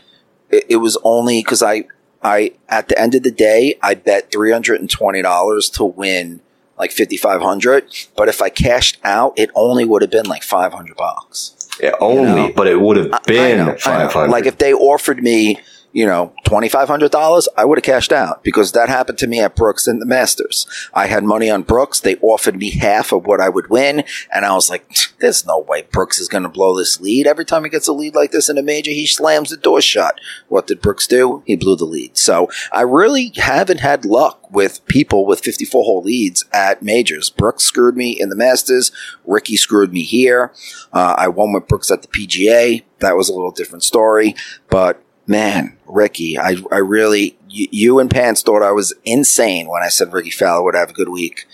[0.51, 1.85] it, it was only because I,
[2.23, 6.41] I, at the end of the day, I bet $320 to win
[6.79, 8.09] like 5,500.
[8.17, 11.69] But if I cashed out, it only would have been like 500 bucks.
[11.81, 12.53] Yeah, only, know.
[12.55, 13.77] but it would have been know, I know.
[13.77, 14.31] five hundred.
[14.31, 15.59] Like if they offered me,
[15.97, 19.27] you know, twenty five hundred dollars, I would have cashed out because that happened to
[19.27, 20.67] me at Brooks and the Masters.
[20.93, 22.01] I had money on Brooks.
[22.01, 24.87] They offered me half of what I would win, and I was like,
[25.21, 27.95] "There's no way Brooks is going to blow this lead." Every time he gets a
[27.95, 30.21] lead like this in a major, he slams the door shut.
[30.49, 31.43] What did Brooks do?
[31.47, 32.19] He blew the lead.
[32.19, 37.31] So I really haven't had luck with people with 54 hole leads at majors.
[37.31, 38.93] Brooks screwed me in the Masters.
[39.25, 40.53] Rickie screwed me here.
[40.93, 42.85] Uh, I won with Brooks at the PGA.
[42.99, 44.35] That was a little different story,
[44.69, 49.83] but man, Rickie, I, I really, you, you and Pants thought I was insane when
[49.83, 51.47] I said Rickie Fowler would have a good week.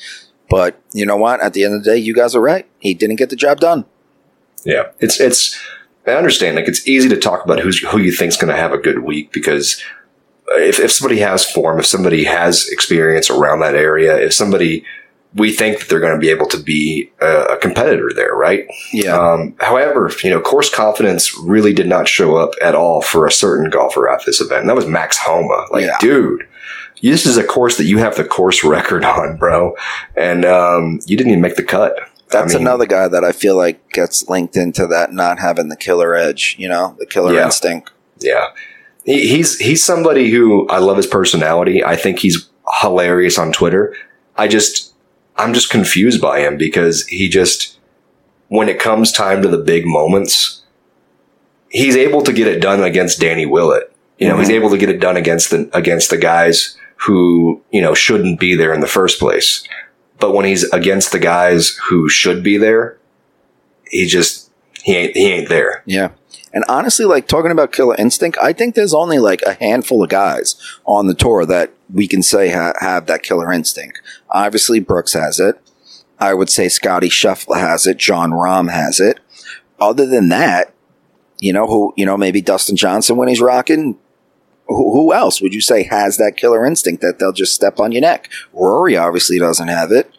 [0.49, 1.41] But you know what?
[1.41, 2.67] At the end of the day, you guys are right.
[2.79, 3.87] He didn't get the job done.
[4.65, 5.59] Yeah, it's it's.
[6.07, 6.57] I understand.
[6.57, 8.99] Like it's easy to talk about who's who you think's going to have a good
[8.99, 9.83] week because
[10.49, 14.85] if if somebody has form, if somebody has experience around that area, if somebody
[15.35, 18.67] we think that they're going to be able to be a, a competitor there, right?
[18.93, 19.17] Yeah.
[19.19, 23.33] Um, however, you know, course confidence really did not show up at all for a
[23.33, 24.61] certain golfer at this event.
[24.61, 25.67] And that was Max Homa.
[25.71, 25.97] Like, Yeah.
[26.01, 26.47] dude,
[27.03, 29.75] this is a course that you have the course record on, bro,
[30.17, 31.97] and um, you didn't even make the cut.
[32.31, 35.69] That's I mean, another guy that I feel like gets linked into that not having
[35.69, 37.45] the killer edge, you know, the killer Yeah.
[37.47, 37.91] instinct.
[38.19, 38.47] Yeah.
[39.05, 41.85] He, he's he's somebody who I love his personality.
[41.85, 42.49] I think he's
[42.81, 43.95] hilarious on Twitter.
[44.37, 44.92] I just
[45.37, 47.79] I'm just confused by him because he just
[48.49, 50.63] when it comes time to the big moments,
[51.71, 53.91] he's able to get it done against Danny Willett.
[54.19, 54.57] You know, he's mm-hmm.
[54.57, 58.55] able to get it done against the against the guys who, you know, shouldn't be
[58.55, 59.67] there in the first place.
[60.21, 62.99] But when he's against the guys who should be there,
[63.91, 64.51] he just
[64.83, 65.83] he ain't he ain't there.
[65.87, 66.11] Yeah.
[66.53, 70.11] And honestly, like talking about killer instinct, I think there's only like a handful of
[70.11, 74.01] guys on the tour that we can say ha- have that killer instinct.
[74.31, 75.61] Obviously, Brooks has it.
[76.19, 77.97] I would say Scottie Scheffler has it.
[77.97, 79.19] Jon Rahm has it.
[79.81, 80.73] Other than that,
[81.41, 81.93] you know who?
[81.97, 83.99] You know maybe Dustin Johnson when he's rocking.
[84.69, 87.91] Who, who else would you say has that killer instinct that they'll just step on
[87.91, 88.31] your neck?
[88.53, 90.15] Rory obviously doesn't have it.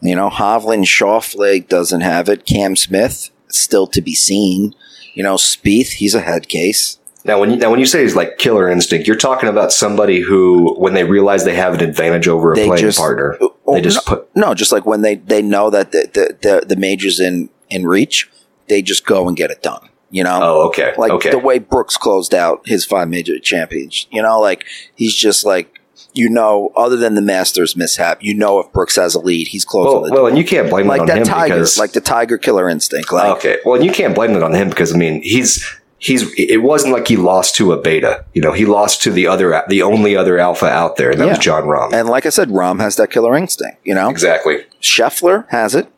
[0.00, 2.46] You know, Hovland Schauffele doesn't have it.
[2.46, 4.74] Cam Smith still to be seen.
[5.16, 6.98] You know, Spieth, he's a head case.
[7.24, 10.20] Now, when you, now when you say he's like killer instinct, you're talking about somebody
[10.20, 13.74] who, when they realize they have an advantage over a playing just- partner, oh, oh,
[13.74, 14.36] they just no, put.
[14.36, 17.86] no, just like when they, they know that the, the, the, the major's in, in
[17.86, 18.30] reach,
[18.68, 19.88] they just go and get it done.
[20.10, 20.38] You know?
[20.40, 24.06] Oh, okay, like okay, the way Brooks closed out his five major champions.
[24.12, 25.75] You know, like he's just like
[26.16, 29.64] you know, other than the Masters mishap, you know if Brooks has a lead, he's
[29.64, 31.78] closing well, the well, and you can't blame like it on that him tiger, because
[31.78, 33.12] like the tiger killer instinct.
[33.12, 35.64] Like okay, well, and you can't blame it on him because I mean he's
[35.98, 38.24] he's it wasn't like he lost to a beta.
[38.32, 41.28] You know, he lost to the other the only other alpha out there, and that
[41.28, 41.92] was Jon Rahm.
[41.92, 43.78] and like I said, Rahm has that killer instinct.
[43.84, 44.64] You know, exactly.
[44.80, 45.88] Scheffler has it,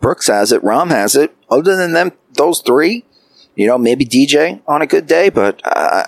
[0.00, 1.34] Brooks has it, Rahm has it.
[1.50, 3.04] Other than them, those three,
[3.54, 6.06] you know, maybe DJ on a good day, but I,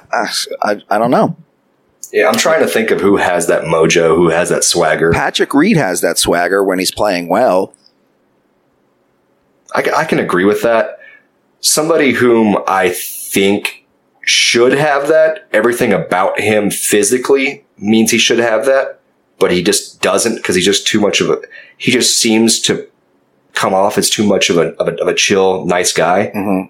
[0.62, 1.36] I, I don't know.
[2.12, 5.12] Yeah, I'm trying to think of who has that mojo, who has that swagger.
[5.12, 7.72] Patrick Reed has that swagger when he's playing well.
[9.74, 10.98] I, I can agree with that.
[11.60, 13.86] Somebody whom I think
[14.22, 19.00] should have that, everything about him physically means he should have that,
[19.38, 21.40] but he just doesn't because he's just too much of a,
[21.78, 22.88] he just seems to
[23.52, 26.30] come off as too much of a, of a, of a chill, nice guy.
[26.30, 26.62] hmm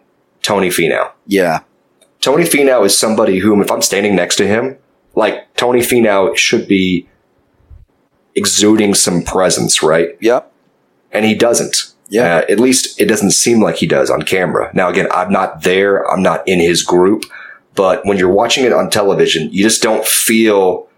[0.43, 1.11] Tony Finau.
[1.27, 1.61] Yeah,
[2.21, 4.77] Tony Finau is somebody whom, if I'm standing next to him,
[5.15, 7.09] like Tony Finau should be
[8.35, 10.17] exuding some presence, right?
[10.21, 10.53] yep,
[11.13, 11.93] and he doesn't.
[12.09, 12.39] Yeah.
[12.39, 14.71] Uh, at least it doesn't seem like he does on camera.
[14.75, 16.03] Now, again, I'm not there.
[16.11, 17.25] I'm not in his group.
[17.77, 20.89] But when you're watching it on television, you just don't feel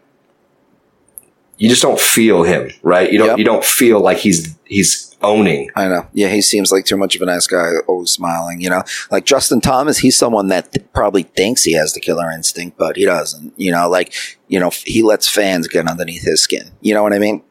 [1.58, 3.10] you just don't feel him, right?
[3.12, 3.38] You don't Yep.
[3.38, 5.70] you don't feel like he's he's owning.
[5.76, 6.06] I know.
[6.12, 8.60] Yeah, he seems like too much of a nice guy, always smiling.
[8.60, 12.30] You know, like Justin Thomas, he's someone that th- probably thinks he has the killer
[12.32, 13.52] instinct, but he doesn't.
[13.56, 14.12] You know, like
[14.48, 16.70] you know, f- he lets fans get underneath his skin.
[16.80, 17.42] You know what I mean?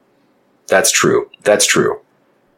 [0.67, 1.29] That's true.
[1.43, 1.99] That's true.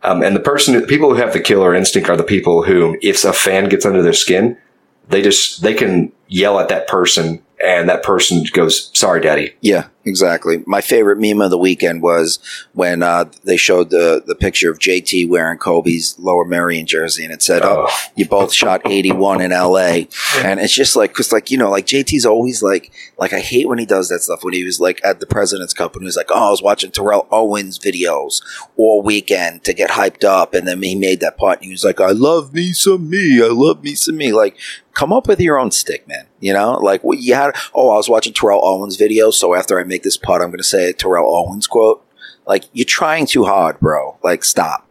[0.03, 3.23] Um, and the person, people who have the killer instinct are the people who, if
[3.23, 4.57] a fan gets under their skin,
[5.07, 9.87] they just they can yell at that person, and that person goes, "Sorry, daddy." Yeah,
[10.05, 10.63] exactly.
[10.67, 12.39] My favorite meme of the weekend was
[12.73, 17.33] when uh, they showed the the picture of JT wearing Kobe's Lower Merion jersey, and
[17.33, 17.97] it said, "Oh, Oh.
[18.15, 20.03] you both shot 81 in LA."
[20.43, 23.67] And it's just like, cause like, you know, like JT's always like, like, I hate
[23.67, 26.05] when he does that stuff when he was like at the President's Cup and he
[26.05, 28.41] was like, oh, I was watching Terrell Owens videos
[28.77, 30.53] all weekend to get hyped up.
[30.53, 33.41] And then he made that putt and he was like, I love me some me.
[33.43, 34.33] I love me some me.
[34.33, 34.57] Like,
[34.93, 36.27] come up with your own stick, man.
[36.39, 39.31] You know, like what you had, oh, I was watching Terrell Owens video.
[39.31, 42.05] So after I make this putt, I'm going to say Terrell Owens quote.
[42.45, 44.17] Like, you're trying too hard, bro.
[44.23, 44.89] Like, stop.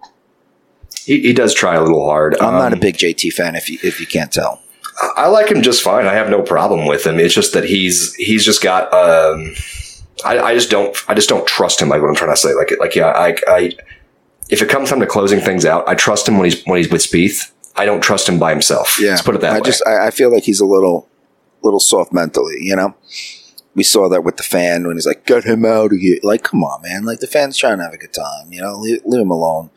[1.04, 2.36] He, he does try a little hard.
[2.40, 4.62] I'm not a Um, big JT fan if you, if you can't tell.
[5.16, 6.06] I like him just fine.
[6.06, 7.18] I have no problem with him.
[7.18, 8.92] It's just that he's he's just got.
[8.92, 9.54] Um,
[10.24, 10.96] I, I just don't.
[11.08, 11.88] I just don't trust him.
[11.88, 12.52] Like what I'm trying to say.
[12.54, 13.06] Like like yeah.
[13.08, 13.72] I, I
[14.50, 16.90] if it comes time to closing things out, I trust him when he's when he's
[16.90, 17.50] with Spieth.
[17.76, 18.98] I don't trust him by himself.
[19.00, 19.62] Yeah, Let's put it that I way.
[19.64, 21.08] just I, I feel like he's a little
[21.62, 22.56] little soft mentally.
[22.60, 22.94] You know,
[23.74, 26.42] we saw that with the fan when he's like, "Get him out of here!" Like,
[26.42, 27.04] come on, man!
[27.04, 28.52] Like the fan's trying to have a good time.
[28.52, 29.70] You know, leave, leave him alone.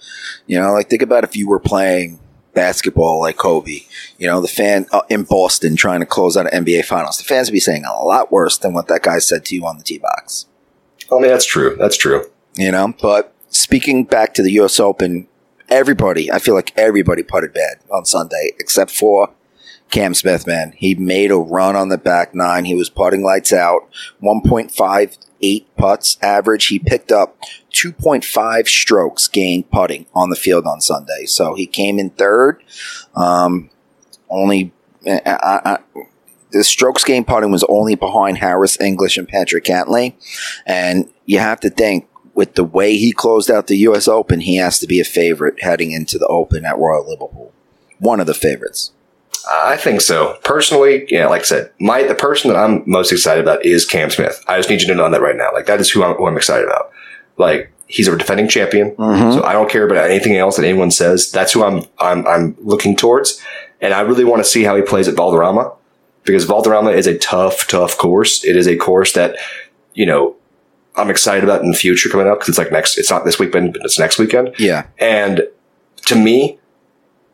[0.47, 2.19] You know, like think about if you were playing
[2.53, 3.81] basketball like Kobe.
[4.17, 7.17] You know, the fan uh, in Boston trying to close out an NBA Finals.
[7.17, 9.65] The fans would be saying a lot worse than what that guy said to you
[9.65, 10.47] on the tee box.
[11.11, 11.75] I mean, that's true.
[11.77, 12.29] That's true.
[12.55, 14.79] You know, but speaking back to the U.S.
[14.79, 15.27] Open,
[15.69, 19.31] everybody, I feel like everybody putted bad on Sunday except for
[19.91, 20.73] Cam Smith, man.
[20.75, 22.65] He made a run on the back nine.
[22.65, 23.87] He was putting lights out,
[24.21, 26.67] 1.58 putts average.
[26.67, 27.37] He picked up
[27.73, 31.25] 2.5 strokes gained putting on the field on Sunday.
[31.25, 32.63] So he came in third.
[33.15, 33.69] Um,
[34.29, 34.73] only,
[35.07, 35.79] I, I, I-
[36.51, 40.13] the strokes gained putting was only behind Harris English and Patrick Cantlay.
[40.65, 44.07] And you have to think with the way he closed out the U.S.
[44.07, 47.51] Open, he has to be a favorite heading into the Open at Royal Liverpool.
[47.99, 48.91] One of the favorites.
[49.49, 50.37] I think so.
[50.43, 54.09] Personally, yeah, like I said, my the person that I'm most excited about is Cam
[54.09, 54.43] Smith.
[54.47, 55.51] I just need you to know that right now.
[55.53, 56.91] Like that is who I'm, who I'm excited about.
[57.37, 59.33] Like he's a defending champion, Mhm.
[59.35, 61.29] so I don't care about anything else that anyone says.
[61.31, 63.39] That's who I'm I'm I'm looking towards,
[63.81, 65.71] and I really want to see how he plays at Valderrama
[66.23, 68.43] because Valderrama is a tough, tough course.
[68.43, 69.35] It is a course that
[69.93, 70.35] you know
[70.97, 72.97] I'm excited about in the future coming up because it's like next.
[72.97, 74.55] It's not this weekend, but it's next weekend.
[74.57, 74.85] Yeah.
[74.97, 75.47] And
[76.07, 76.59] to me,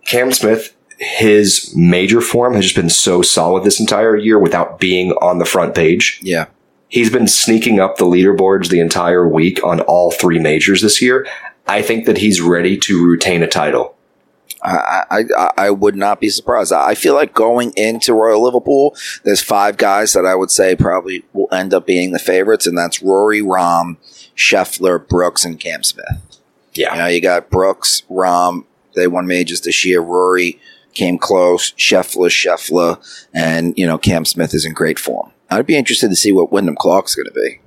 [0.08, 5.12] Cam Smith, his major form has just been so solid this entire year without being
[5.14, 6.20] on the front page.
[6.22, 6.46] Yeah.
[6.88, 11.28] He's been sneaking up the leaderboards the entire week on all three majors this year.
[11.68, 13.96] I think that he's ready to retain a title.
[14.64, 16.72] I, I, I- would not be surprised.
[16.72, 21.24] I feel like going into Royal Liverpool, there's five guys that I would say probably
[21.34, 23.98] will end up being the favorites, and that's Rory, Rahm,
[24.36, 26.22] Scheffler, Brooks, and Cam Smith.
[26.74, 26.94] Yeah.
[26.94, 30.00] You know, you got Brooks, Rahm, they won majors this year.
[30.02, 30.60] Rory
[30.94, 31.72] came close.
[31.74, 33.00] Scheffler, Scheffler,
[33.34, 35.32] and, you know, Cam Smith is in great form.
[35.50, 37.60] I'd be interested to see what Wyndham Clark's going to be.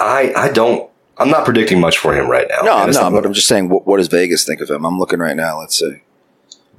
[0.00, 2.62] I, I don't, I'm not predicting much for him right now.
[2.62, 4.84] No, I'm not, but I'm just saying, what, what does Vegas think of him?
[4.84, 5.60] I'm looking right now.
[5.60, 6.02] Let's see.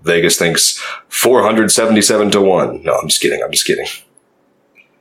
[0.03, 2.83] Vegas thinks 477 to 1.
[2.83, 3.41] No, I'm just kidding.
[3.43, 3.85] I'm just kidding.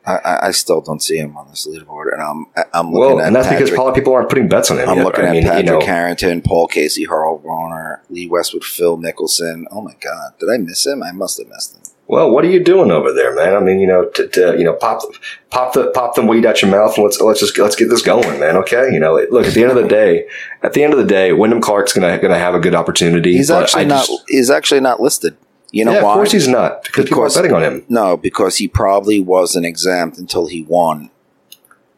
[0.05, 3.27] I, I, still don't see him on this leaderboard, and I'm I'm looking Well, at
[3.29, 5.05] and that's because Patrick- probably people aren't putting bets on him I'm yet.
[5.05, 8.99] looking I at mean, Patrick you know, Harrington, Paul Casey, Harold Varner, Lee Westwood, Phil
[8.99, 9.63] Mickelson.
[9.71, 11.05] Oh my God, did I miss him?
[11.05, 11.83] I must have missed him.
[12.13, 13.57] Well, what are you doing over there, man?
[13.57, 15.01] I mean, you know, to, to you know, pop,
[15.49, 18.03] pop the pop the weed out your mouth, and let's let's just let's get this
[18.03, 18.55] going, man.
[18.59, 20.29] Okay, you know, look at the end of the day,
[20.63, 23.33] at the end of the day, Wyndham Clark's gonna gonna have a good opportunity.
[23.39, 24.07] He's actually I not.
[24.29, 25.39] He's actually not listed.
[25.71, 26.11] You know yeah, why?
[26.11, 27.87] of course he's not because people are Because- betting on him.
[27.89, 31.09] no, because he probably wasn't exempt until he won.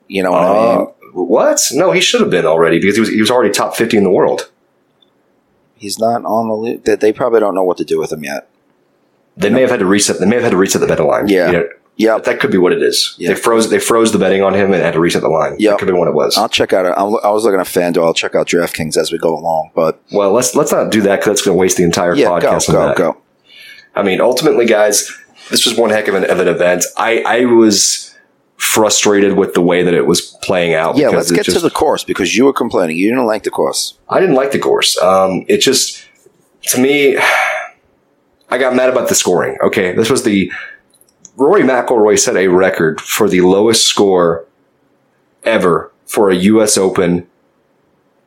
[0.06, 1.26] You know what I Uh, mean?
[1.26, 1.60] what?
[1.72, 4.04] No, he should have been already because he was he was already top fifty in
[4.04, 4.48] the world.
[5.74, 6.54] He's not on the.
[6.54, 8.48] Li- they, they probably don't know what to do with him yet.
[9.36, 10.20] They may have had to reset.
[10.20, 11.28] They may have had to reset the betting line.
[11.28, 11.46] Yeah.
[11.46, 12.24] You know, Yep.
[12.24, 13.14] that could be what it is.
[13.18, 13.28] Yeah.
[13.28, 13.70] They froze.
[13.70, 15.54] They froze the betting on him and had to reset the line.
[15.60, 16.36] Yeah, That could be what it was.
[16.36, 16.86] I'll check out.
[16.86, 18.04] I'll, I was looking at FanDuel.
[18.04, 19.70] I'll check out DraftKings as we go along.
[19.76, 22.26] But well, let's let's not do that because that's going to waste the entire yeah,
[22.26, 22.68] podcast.
[22.68, 23.22] on go go.
[23.94, 25.08] I mean, ultimately, guys,
[25.50, 26.84] this was one heck of an, of an event.
[26.96, 28.12] I, I was
[28.56, 30.96] frustrated with the way that it was playing out.
[30.96, 32.96] Yeah, let's get just, to the course because you were complaining.
[32.96, 33.98] You didn't like the course.
[34.08, 34.98] I didn't like the course.
[34.98, 36.04] Um, it just,
[36.68, 37.16] to me,
[38.54, 39.58] I got mad about the scoring.
[39.60, 40.52] Okay, this was the
[41.36, 44.46] Rory McIlroy set a record for the lowest score
[45.42, 46.78] ever for a U.S.
[46.78, 47.26] Open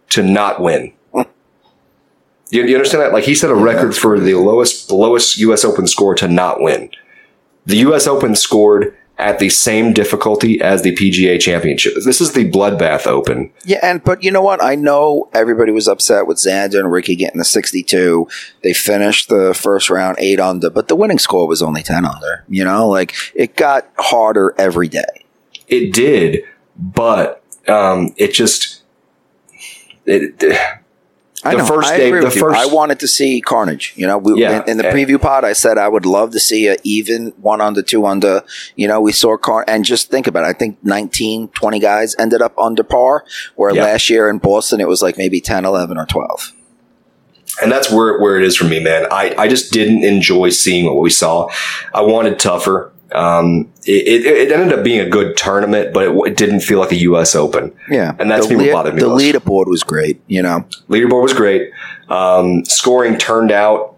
[0.09, 0.91] to not win.
[2.49, 3.13] You, you understand that?
[3.13, 5.63] Like he set a record for the lowest lowest U.S.
[5.63, 6.89] Open score to not win.
[7.65, 8.05] The U.S.
[8.05, 11.93] Open scored at the same difficulty as the PGA Championship.
[12.05, 13.51] This is the Bloodbath Open.
[13.65, 14.63] Yeah, and but you know what?
[14.63, 18.27] I know everybody was upset with Xander and Rickie getting the 62.
[18.61, 22.45] They finished the first round eight under, but the winning score was only 10 under.
[22.47, 25.25] You know, like it got harder every day.
[25.67, 26.43] It did,
[26.77, 28.83] but um, it just
[30.05, 30.43] it,
[31.43, 31.65] I The know.
[31.65, 32.41] first I day- agree the with you.
[32.41, 33.93] first- I wanted to see carnage.
[33.95, 36.31] You know, we, Yeah, in, in the and- preview pod, I said I would love
[36.31, 38.41] to see a even one under, two under.
[38.75, 40.47] You know, we saw car, and just think about it.
[40.47, 43.23] I think 19, 20 guys ended up under par,
[43.55, 43.83] where Yeah.
[43.83, 46.53] last year in Boston it was like maybe 10, 11, or 12.
[47.61, 49.07] and that's where where it is for me, man.
[49.09, 51.47] I, I just didn't enjoy seeing what we saw.
[51.93, 52.91] I wanted tougher.
[53.13, 56.79] Um, it, it, it ended up being a good tournament, but it, it didn't feel
[56.79, 57.35] like a U.S.
[57.35, 57.73] Open.
[57.89, 58.15] Yeah.
[58.19, 59.23] And that's what bothered me The most.
[59.23, 60.65] leaderboard was great, you know.
[60.89, 61.71] Leaderboard was great.
[62.09, 63.95] Um, scoring turned out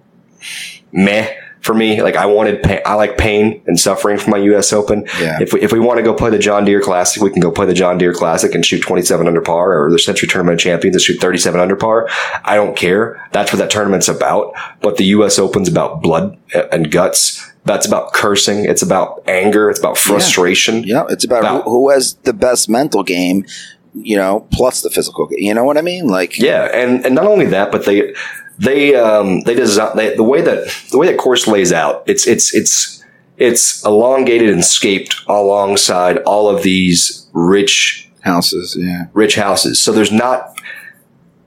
[0.91, 2.01] meh for me.
[2.01, 4.71] Like I wanted, pain, I like pain and suffering for my U.S.
[4.71, 5.05] Open.
[5.19, 5.39] Yeah.
[5.41, 7.51] If we, if we want to go play the John Deere Classic, we can go
[7.51, 10.95] play the John Deere Classic and shoot 27 under par, or the Sentry Tournament Champions
[10.95, 12.07] and shoot 37 under par.
[12.45, 13.27] I don't care.
[13.31, 14.53] That's what that tournament's about.
[14.81, 15.37] But the U.S.
[15.39, 16.37] Open's about blood
[16.71, 17.45] and guts.
[17.69, 18.65] That's about cursing.
[18.65, 19.69] It's about anger.
[19.69, 20.83] It's about frustration.
[20.83, 21.61] Yeah, it's about Wow.
[21.61, 23.45] who, who has the best mental game,
[23.93, 25.39] you know, plus the physical game.
[25.47, 26.07] You know what I mean?
[26.07, 28.13] Like, Yeah, and and not only that, but they
[28.57, 30.59] they um they design they, the way that
[30.91, 31.95] the way that course lays out.
[32.07, 33.03] It's it's it's
[33.37, 38.75] it's elongated and scaped alongside all of these rich houses.
[38.79, 39.79] Yeah, rich houses.
[39.81, 40.59] So there's not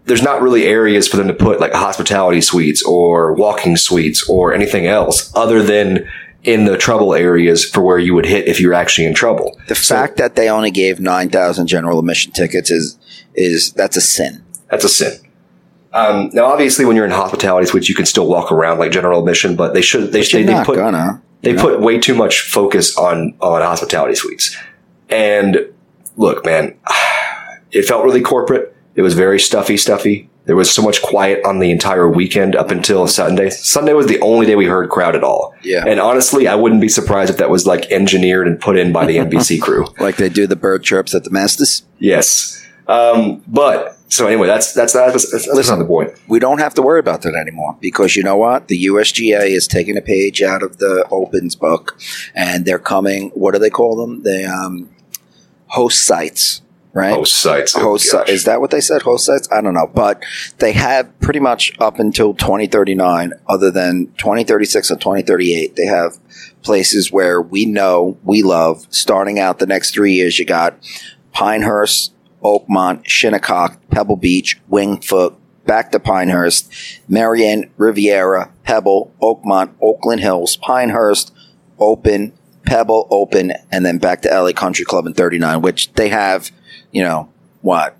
[0.04, 4.52] there's not really areas for them to put like hospitality suites or walking suites or
[4.52, 6.08] anything else other than
[6.44, 9.56] in the trouble areas for where you would hit if you're actually in trouble.
[9.68, 12.98] the So fact that they only gave nine thousand general admission tickets is
[13.34, 14.44] is that's a sin.
[14.70, 15.12] That's a sin.
[15.94, 19.20] Um, now, obviously, when you're in hospitality suites, you can still walk around like general
[19.20, 21.22] admission, but they should they they, they put gonna.
[21.42, 21.62] they know?
[21.62, 24.56] put way too much focus on on hospitality suites.
[25.10, 25.66] And
[26.16, 26.76] look, man,
[27.70, 28.74] it felt really corporate.
[28.94, 30.28] It was very stuffy, stuffy.
[30.44, 33.48] There was so much quiet on the entire weekend up until Sunday.
[33.50, 35.54] Sunday was the only day we heard crowd at all.
[35.62, 35.84] Yeah.
[35.86, 39.06] And honestly, I wouldn't be surprised if that was like engineered and put in by
[39.06, 39.86] the NBC crew.
[40.00, 41.84] like they do the bird chirps at the Masters.
[41.98, 42.58] Yes.
[42.88, 46.10] Um, but so anyway, that's that's that's, that's, that's not the point.
[46.28, 48.68] We don't have to worry about that anymore because you know what?
[48.68, 51.98] The USGA is taking a page out of the Opens book,
[52.34, 53.30] and they're coming.
[53.30, 54.22] What do they call them?
[54.22, 54.90] They um,
[55.68, 56.60] host sites,
[56.92, 57.14] right?
[57.14, 57.74] Host sites.
[57.76, 60.22] Oh, host si- is that what they said host sites i don't know but
[60.58, 66.18] they have pretty much up until 2039 other than 2036 and 2038 they have
[66.62, 70.74] places where we know we love starting out the next three years you got
[71.32, 76.70] pinehurst oakmont shinnecock pebble beach wingfoot back to pinehurst
[77.08, 81.32] merion riviera pebble oakmont oakland hills pinehurst
[81.78, 82.32] open
[82.64, 86.50] pebble open and then back to la country club in 39 which they have
[86.92, 87.28] you know,
[87.62, 87.96] what,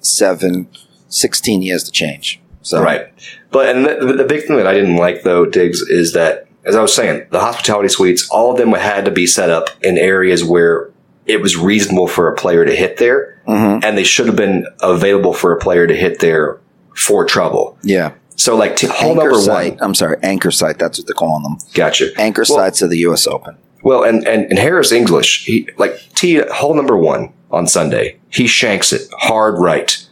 [0.00, 0.68] seven,
[1.08, 2.40] 16 years to change.
[2.62, 3.08] So, Right.
[3.50, 6.74] But and the, the big thing that I didn't like though, Diggs, is that as
[6.74, 9.96] I was saying, the hospitality suites, all of them had to be set up in
[9.96, 10.90] areas where
[11.26, 13.84] it was reasonable for a player to hit there, Mhm.
[13.84, 16.58] and they should have been available for a player to hit there
[16.94, 17.78] for trouble.
[17.82, 18.12] yeah.
[18.38, 19.76] So like t- hole number site.
[19.76, 20.78] one, I'm sorry, anchor site.
[20.78, 21.56] That's what they're calling them.
[21.72, 22.10] gotcha.
[22.18, 23.26] Anchor Well- sites of the U.S.
[23.26, 23.56] Open.
[23.82, 28.18] Well, and, and, and Harris English, he like T hole number one on Sunday.
[28.36, 30.06] He shanks it hard right.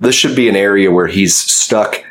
[0.00, 2.02] This should be an area where he's stuck,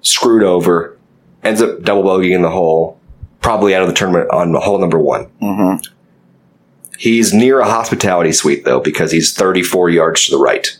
[0.00, 0.96] screwed over,
[1.42, 2.98] ends up double bogeying in the hole,
[3.42, 5.24] probably out of the tournament on hole number one.
[5.40, 5.74] hmm
[6.98, 10.78] He's near a hospitality suite though because he's 34 yards to the right.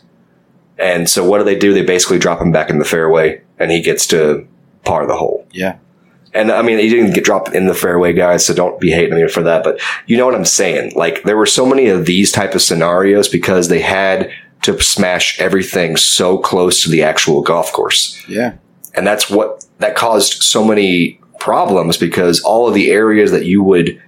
[0.79, 1.73] And so what do they do?
[1.73, 4.47] They basically drop him back in the fairway and he gets to
[4.83, 5.45] par the hole.
[5.51, 5.77] Yeah.
[6.33, 9.15] And I mean, he didn't get dropped in the fairway, guys, so don't be hating
[9.15, 9.63] me for that.
[9.63, 10.93] But you know what I'm saying?
[10.95, 14.31] Like, there were so many of these type of scenarios because they had
[14.63, 18.21] to smash everything so close to the actual golf course.
[18.27, 18.55] Yeah.
[18.95, 23.61] And that's what, that caused so many problems because all of the areas that you
[23.61, 24.01] would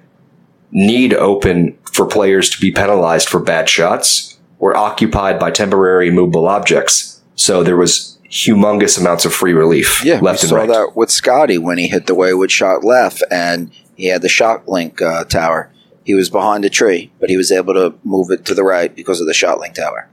[0.72, 6.48] need open for players to be penalized for bad shots were occupied by temporary movable
[6.48, 7.22] objects.
[7.36, 10.20] So there was humongous amounts of free relief Yeah.
[10.20, 10.68] left we and saw right.
[10.68, 14.68] that with Scottie when he hit the wayward shot left and he had the shot
[14.68, 15.72] link uh, tower.
[16.04, 18.94] He was behind a tree, but he was able to move it to the right
[18.94, 20.10] because of the shot link tower.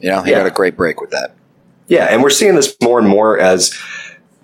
[0.00, 0.38] You know, he Yeah.
[0.40, 1.34] got a great break with that.
[1.88, 3.72] Yeah, and we're seeing this more and more as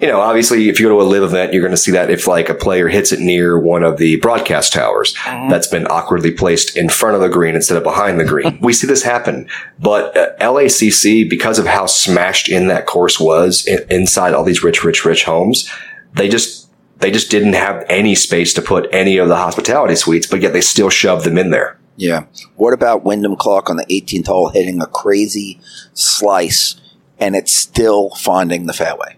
[0.01, 2.11] you know, obviously, if you go to a live event, you're going to see that
[2.11, 6.30] if like a player hits it near one of the broadcast towers that's been awkwardly
[6.30, 8.59] placed in front of the green instead of behind the green.
[8.62, 9.46] we see this happen,
[9.78, 14.62] but uh, LACC, because of how smashed in that course was in, inside all these
[14.62, 15.70] rich, rich, rich homes,
[16.14, 16.70] they just
[17.01, 20.53] they just didn't have any space to put any of the hospitality suites, but yet
[20.53, 21.78] they still shoved them in there.
[21.96, 22.24] Yeah.
[22.57, 25.61] What about Wyndham Clark on the 18th hole hitting a crazy
[25.92, 26.80] slice
[27.18, 29.16] and it's still finding the fairway?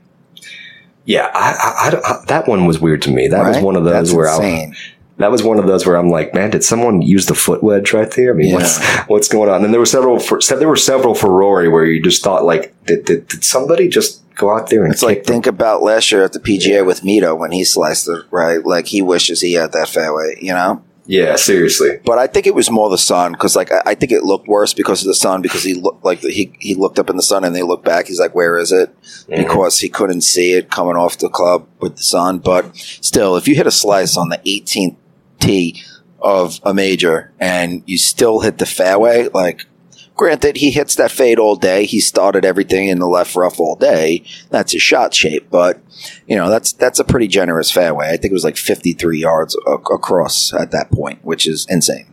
[1.04, 3.28] Yeah, I, I, I, that one was weird to me.
[3.28, 4.72] That was one of those That's where I,
[5.18, 7.92] that was one of those where I'm like, man, did someone use the foot wedge
[7.92, 8.32] right there?
[8.32, 8.54] I mean, Yeah.
[8.56, 8.78] what's
[9.08, 9.64] what's going on?
[9.64, 12.74] And there were several, for, there were several for Rory where you just thought like,
[12.86, 15.82] did, did, did somebody just go out there and It's like kick the- think about
[15.82, 18.64] last year at the PGA with Mito when he sliced it right.
[18.64, 20.82] Like he wishes he had that fairway, you know.
[21.04, 24.12] Yeah, seriously, But I think it was more the sun because, like, I, I think
[24.12, 27.10] it looked worse because of the sun because he looked like he he looked up
[27.10, 28.06] in the sun and they looked back.
[28.06, 29.42] He's like, "Where is it?" Mm-hmm.
[29.42, 32.38] Because he couldn't see it coming off the club with the sun.
[32.38, 34.96] But still, if you hit a slice on the 18th
[35.40, 35.82] tee
[36.20, 39.66] of a major and you still hit the fairway, like.
[40.14, 41.84] Granted, he hits that fade all day.
[41.86, 44.22] He started everything in the left rough all day.
[44.50, 45.80] That's his shot shape, but
[46.26, 48.08] you know that's that's a pretty generous fairway.
[48.08, 52.06] I think it was like 53 yards a- across at that point, which is insane.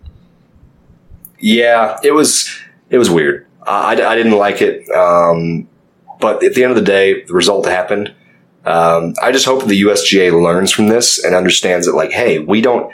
[1.39, 2.49] yeah, it was
[2.89, 3.45] it was weird.
[3.63, 5.67] I, I, I didn't like it, um,
[6.19, 8.13] but at the end of the day, the result happened.
[8.65, 12.61] Um, I just hope the USGA learns from this and understands that, like, hey, we
[12.61, 12.91] don't.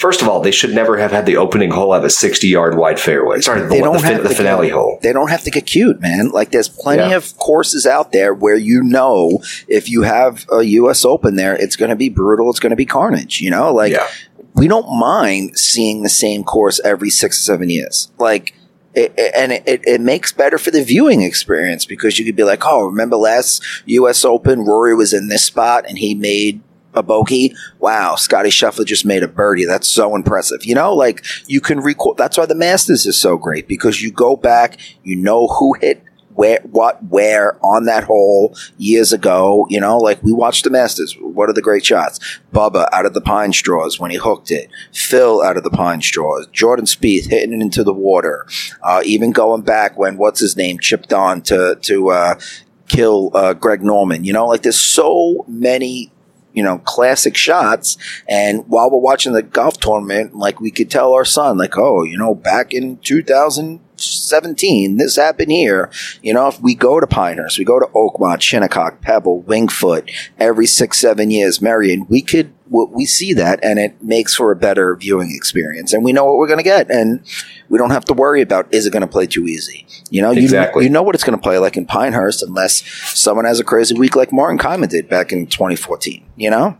[0.00, 2.74] First of all, they should never have had the opening hole have a 60 yard
[2.78, 3.42] wide fairway.
[3.42, 4.98] Sorry, the, They the, don't fin- have the to finale get- hole.
[5.02, 6.30] They don't have to get cute, man.
[6.30, 7.16] Like there's plenty Yeah.
[7.16, 11.04] of courses out there where you know if you have a U.S.
[11.04, 12.48] Open there, it's going to be brutal.
[12.48, 13.42] It's going to be carnage.
[13.42, 14.06] You know, like yeah.
[14.54, 18.10] we don't mind seeing the same course every six or seven years.
[18.18, 18.54] Like,
[18.94, 22.62] it, and it, it makes better for the viewing experience because you could be like,
[22.64, 24.24] oh, remember last U.S.
[24.24, 26.62] Open, Rory was in this spot and he made
[26.94, 27.54] a bogey.
[27.78, 29.64] Wow, Scottie Scheffler just made a birdie.
[29.64, 30.64] That's so impressive.
[30.64, 32.14] You know, like you can recall.
[32.14, 36.04] That's why the Masters is so great because you go back, you know who hit
[36.34, 39.66] where, what, where on that hole years ago.
[39.68, 41.14] You know, like we watched the Masters.
[41.20, 42.18] What are the great shots?
[42.52, 44.70] Bubba out of the pine straws when he hooked it.
[44.92, 46.46] Phil out of the pine straws.
[46.52, 48.46] Jordan Spieth hitting it into the water.
[48.82, 52.40] Uh, even going back when what's his name chipped on to to uh,
[52.88, 54.24] kill uh, Greg Norman.
[54.24, 56.10] You know, like there's so many
[56.52, 57.96] you know, classic shots.
[58.28, 62.02] And while we're watching the golf tournament, like we could tell our son, like, oh,
[62.02, 65.90] you know, back in 2017, this happened here.
[66.22, 70.66] You know, if we go to Pinehurst, we go to Oakmont, Shinnecock, Pebble, Wingfoot, every
[70.66, 74.94] six, seven years, Merion, we could, we see that and it makes for a better
[74.94, 75.92] viewing experience.
[75.92, 76.88] And we know what we're going to get.
[76.90, 77.20] And
[77.68, 79.86] we don't have to worry about, is it going to play too easy?
[80.08, 80.84] You know, you, Exactly.
[80.84, 82.84] you know what it's going to play like in Pinehurst unless
[83.18, 86.78] someone has a crazy week like Martin Kaymer did back in 2014, you know?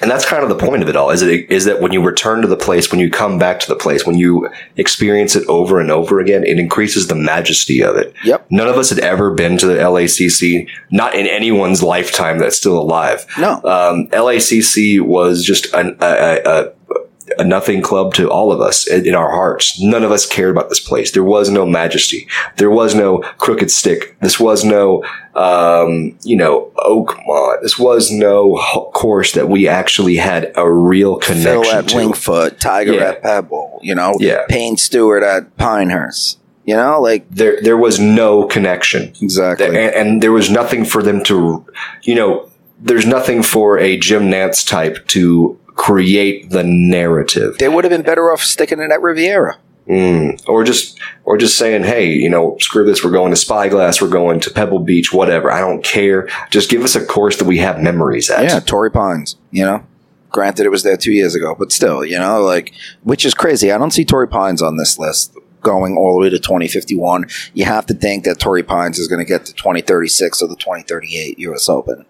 [0.00, 1.10] And that's kind of the point of it all.
[1.10, 3.68] Is it is that when you return to the place, when you come back to
[3.68, 7.96] the place, when you experience it over and over again, it increases the majesty of
[7.96, 8.14] it.
[8.24, 8.46] Yep.
[8.50, 12.78] None of us had ever been to the LACC, not in anyone's lifetime that's still
[12.78, 13.26] alive.
[13.38, 13.54] No.
[13.64, 16.72] Um, LACC was just an, a, a, a,
[17.38, 19.80] a nothing club to all of us in, in our hearts.
[19.80, 21.12] None of us cared about this place.
[21.12, 22.26] There was no majesty.
[22.56, 24.16] There was no crooked stick.
[24.20, 27.62] This was no, um, you know, Oakmont.
[27.62, 28.56] This was no
[28.92, 31.96] course that we actually had a real Phil connection at to.
[31.96, 33.02] Wingfoot, Tiger Yeah.
[33.10, 34.14] at Pebble, you know?
[34.18, 34.44] Yeah.
[34.48, 37.00] Payne Stewart at Pinehurst, you know?
[37.00, 39.12] Like, There, there was no connection.
[39.22, 39.66] exactly.
[39.66, 41.64] and, and there was nothing for them to,
[42.02, 47.56] you know, there's nothing for a Jim Nantz type to create the narrative.
[47.58, 49.56] they would have been better off sticking it at Riviera.
[49.86, 50.46] Mm.
[50.46, 53.02] Or just, or just saying, hey, you know, screw this.
[53.02, 54.02] We're going to Spyglass.
[54.02, 55.14] We're going to Pebble Beach.
[55.14, 55.50] Whatever.
[55.50, 56.28] I don't care.
[56.50, 58.44] Just give us a course that we have memories at.
[58.44, 59.86] Yeah, Torrey Pines, you know?
[60.30, 63.72] Granted, it was there two years ago, but still, you know, like, which is crazy.
[63.72, 67.26] I don't see Torrey Pines on this list going all the way to 2051.
[67.54, 70.56] You have to think that Torrey Pines is going to get to 2036 or the
[70.56, 71.68] 2038 U.S.
[71.68, 72.04] Open.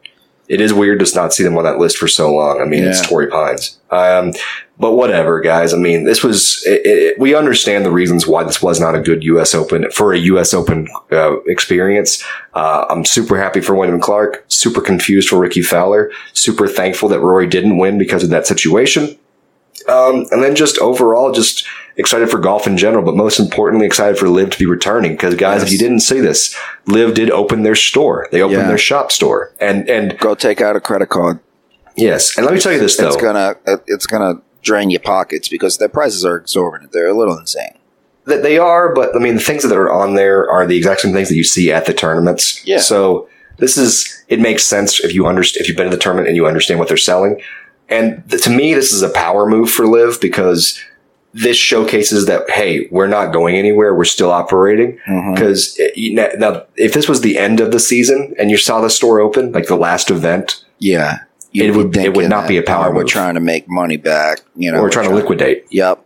[0.49, 2.61] It is weird to not see them on that list for so long.
[2.61, 3.09] I mean, it's Yeah.
[3.09, 3.79] Torrey Pines.
[3.91, 4.33] Um,
[4.79, 5.75] but whatever, guys.
[5.75, 9.01] I mean, this was, it, it, we understand the reasons why this was not a
[9.01, 9.55] good U.S.
[9.55, 10.55] Open for a U.S.
[10.55, 12.23] Open uh, experience.
[12.55, 17.21] Uh, I'm super happy for Wyndham Clark, super confused for Rickie Fowler, super thankful that
[17.21, 19.19] Rory didn't win because of that situation.
[19.89, 21.67] Um, and then just overall, just
[21.97, 25.13] excited for golf in general, but most importantly, excited for LIV to be returning.
[25.13, 28.29] Because guys, if you didn't see this, LIV did open their store.
[28.31, 28.69] They opened Yeah.
[28.69, 31.39] their shop store, and and Go take out a credit card.
[31.97, 33.09] yes, and let me tell you this though.
[33.09, 36.93] It's gonna it's gonna drain your pockets because their prices are exorbitant.
[36.93, 37.75] They're a little insane.
[38.27, 41.01] that they are, but I mean, the things that are on there are the exact
[41.01, 42.61] same things that you see at the tournaments.
[42.67, 42.79] Yeah.
[42.79, 43.27] So
[43.57, 46.37] this is it makes sense if you understand if you've been to the tournament and
[46.37, 47.41] you understand what they're selling.
[47.89, 50.79] And to me, this is a power move for LIV because
[51.35, 53.95] this showcases that hey, we're not going anywhere.
[53.95, 54.99] We're still operating.
[55.07, 55.35] Mm-hmm.
[55.35, 58.91] Because eh, now, if this was the end of the season and you saw the
[58.91, 61.21] store open, like the last event, Yeah.
[61.55, 63.09] It You'd it would not be a power We're move.
[63.09, 64.41] trying to make money back.
[64.55, 65.65] You know, we're trying to liquidate.
[65.71, 66.05] Yep.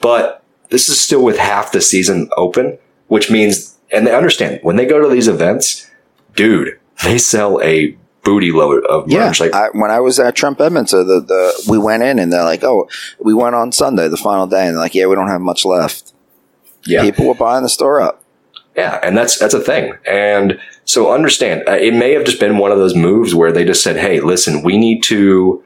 [0.00, 4.76] But this is still with half the season open, which means, and they understand when
[4.76, 5.90] they go to these events,
[6.34, 7.96] dude, they sell a
[8.26, 9.40] booty load of Yeah, merch.
[9.40, 12.44] Like, I, when I was at Trump Bedminster, the, the we went in and they're
[12.44, 12.86] like, "Oh,
[13.18, 15.64] we went on Sunday, the final day," and they're like, "Yeah, we don't have much
[15.64, 16.12] left."
[16.84, 18.22] yeah, People were buying the store up.
[18.76, 19.94] yeah, and that's that's a thing.
[20.06, 23.64] And so understand, uh, it may have just been one of those moves where they
[23.64, 25.62] just said, "Hey, listen, we need to."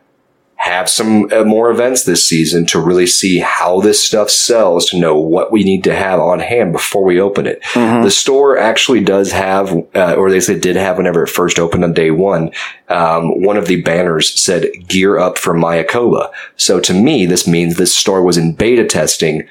[0.63, 4.99] Have some uh, more events this season to really see how this stuff sells to
[4.99, 7.63] know what we need to have on hand before we open it.
[7.73, 8.05] Mhm.
[8.05, 11.83] The store actually does have, uh, or they said did have whenever it first opened
[11.83, 12.51] on day one.
[12.91, 17.77] Um, one of the banners said "Gear up for Mayakoba." So to me, this means
[17.77, 19.45] this store was in beta testing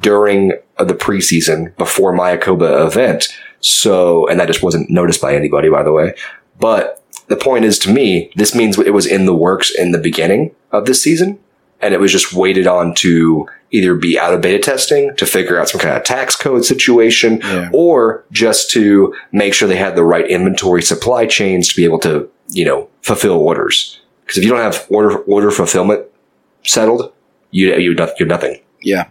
[0.00, 3.28] during the preseason before Mayakoba event.
[3.60, 6.14] So, and that just wasn't noticed by anybody, by the way.
[6.58, 9.98] But the point is, to me, this means it was in the works in the
[9.98, 11.38] beginning of this season,
[11.80, 15.58] and it was just waited on to either be out of beta testing to figure
[15.60, 17.68] out some kind of tax code situation Yeah.
[17.72, 21.98] or just to make sure they had the right inventory supply chains to be able
[22.00, 24.00] to, you know, fulfill orders.
[24.22, 26.04] Because if you don't have order order fulfillment
[26.64, 27.12] settled,
[27.50, 28.60] you you you're nothing.
[28.80, 29.08] Yeah.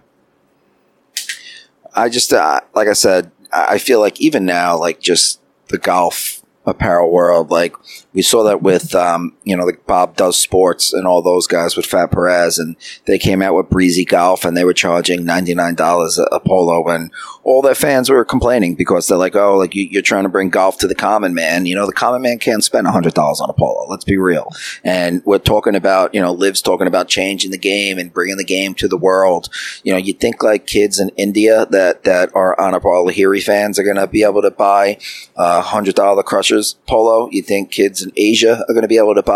[1.93, 5.77] I just, uh, like I said, I I feel like even now, like just the
[5.77, 7.75] golf apparel world, like
[8.13, 11.77] we saw that with, um, you know, like Bob does sports and all those guys
[11.77, 12.75] with Fat Perez, and
[13.05, 17.11] they came out with Breezy Golf and they were charging $99 a, a polo, and
[17.43, 20.49] all their fans were complaining because they're like, oh, like you, you're trying to bring
[20.49, 21.67] golf to the common man.
[21.67, 23.85] You know, the common man can't spend $100 on a polo.
[23.87, 24.51] Let's be real.
[24.83, 28.43] And we're talking about, you know, LIV's talking about changing the game and bringing the
[28.43, 29.49] game to the world.
[29.83, 33.83] You know, you think like kids in India that, that are Anirban Lahiri fans are
[33.83, 34.97] going to be able to buy
[35.35, 37.29] a hundred dollar Crushers polo.
[37.31, 39.34] You think kids in Asia are going to be able to buy,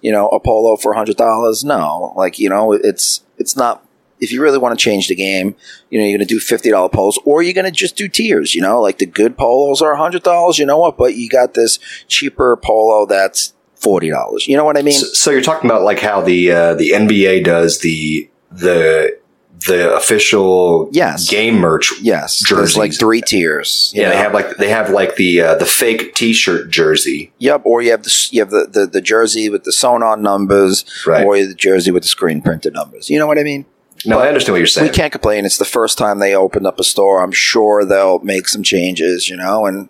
[0.00, 1.64] you know, a polo for hundred dollars?
[1.64, 3.86] No, like, you know, it's, it's not,
[4.20, 5.54] if you really want to change the game,
[5.90, 8.54] you know, you're going to do $50 polos or you're going to just do tiers,
[8.54, 10.96] you know, like the good polos are $100, you know what?
[10.96, 11.78] But you got this
[12.08, 14.46] cheaper polo that's $40.
[14.46, 14.94] You know what I mean?
[14.94, 19.18] So, so you're talking about like how the uh, the NBA does the the
[19.66, 21.28] the official Yes.
[21.28, 21.92] game merch.
[22.02, 22.42] yes.
[22.48, 23.92] There's like three tiers.
[23.94, 27.80] Yeah, they have like they have like the uh, the fake T-shirt jersey, Yep, or
[27.82, 31.24] you have the you have the, the, the jersey with the sewn on numbers, right?
[31.24, 33.08] or the jersey with the screen printed numbers.
[33.08, 33.64] You know what I mean?
[34.06, 34.88] no, I understand what you're saying.
[34.88, 35.46] We can't complain.
[35.46, 37.22] It's the first time they opened up a store.
[37.22, 39.28] I'm sure they'll make some changes.
[39.30, 39.88] You know, and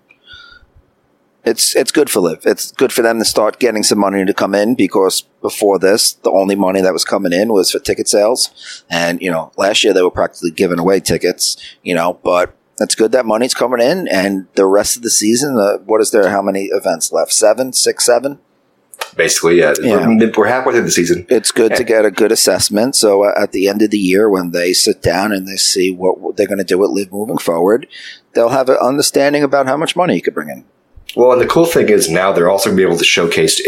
[1.44, 2.46] it's it's good for LIV.
[2.46, 6.14] It's good for them to start getting some money to come in because before this,
[6.14, 9.84] the only money that was coming in was for ticket sales, and you know, last
[9.84, 11.56] year they were practically giving away tickets.
[11.82, 12.56] You know, but.
[12.80, 15.56] It's good that money's coming in, and the rest of the season.
[15.56, 16.28] Uh, what is there?
[16.30, 17.32] How many events left?
[17.32, 18.40] Seven, six, seven.
[19.16, 20.08] Basically, yeah, Yeah.
[20.08, 21.24] We're, we're halfway through the season.
[21.28, 22.96] it's good to get a good assessment.
[22.96, 25.92] So uh, at the end of the year, when they sit down and they see
[25.92, 27.86] what they're going to do with LIV moving forward,
[28.32, 30.64] they'll have an understanding about how much money you could bring in.
[31.16, 33.60] Well, and the cool thing is now they're also going to be able to showcase.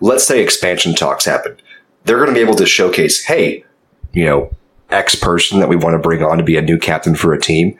[0.00, 1.56] Let's say expansion talks happen,
[2.04, 3.24] they're going to be able to showcase.
[3.24, 3.64] Hey,
[4.12, 4.50] you know,
[4.90, 7.40] X person that we want to bring on to be a new captain for a
[7.40, 7.78] team.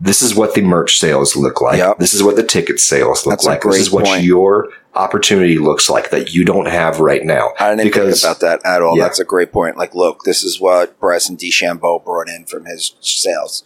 [0.00, 1.78] This is what the merch sales look like.
[1.78, 1.98] Yep.
[1.98, 3.62] This is what the ticket sales look That's like.
[3.62, 4.24] This is what point.
[4.24, 7.52] your opportunity looks like that you don't have right now.
[7.60, 8.96] I didn't Because- think about that at all.
[8.96, 9.04] Yeah.
[9.04, 9.76] That's a great point.
[9.76, 13.64] Like, look, this is what Bryson DeChambeau brought in from his sales.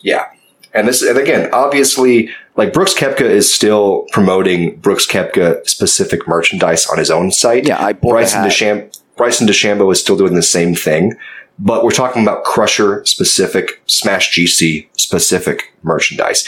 [0.00, 0.26] Yeah.
[0.74, 6.86] And this, and again, obviously, like Brooks Koepka is still promoting Brooks Koepka specific merchandise
[6.86, 7.66] on his own site.
[7.66, 8.42] Yeah, I bought Bryson.
[8.42, 11.14] DeChambeau, Bryson DeChambeau is still doing the same thing,
[11.60, 16.46] but we're talking about Crusher specific, Smash GC specific merchandise.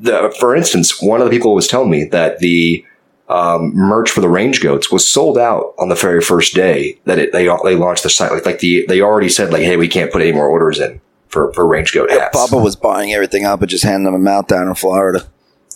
[0.00, 2.84] The, for instance, one of the people was telling me that the
[3.28, 7.20] um, merch for the Range Goats was sold out on the very first day that
[7.20, 8.32] it, they they launched the site.
[8.32, 11.00] Like like the they already said like, hey, we can't put any more orders in
[11.34, 12.34] for for Range Goat hats.
[12.34, 15.28] Bubba was buying everything up and just handing them out down in Florida.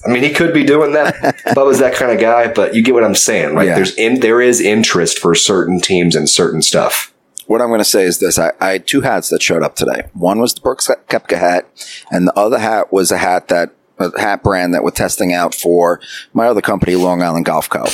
[0.07, 1.15] I mean, he could be doing that.
[1.49, 3.67] Bubba's that kind of guy, but you get what I'm saying, right?
[3.67, 3.75] Yeah.
[3.75, 7.13] There's in there is interest for certain teams and certain stuff.
[7.47, 9.75] What I'm going to say is this: I, I had two hats that showed up
[9.75, 10.09] today.
[10.15, 11.69] One was the Brooks Koepka hat,
[12.11, 15.55] and the other hat was a hat that a hat brand that we're testing out
[15.55, 16.01] for
[16.33, 17.85] my other company, Long Island Golf Co.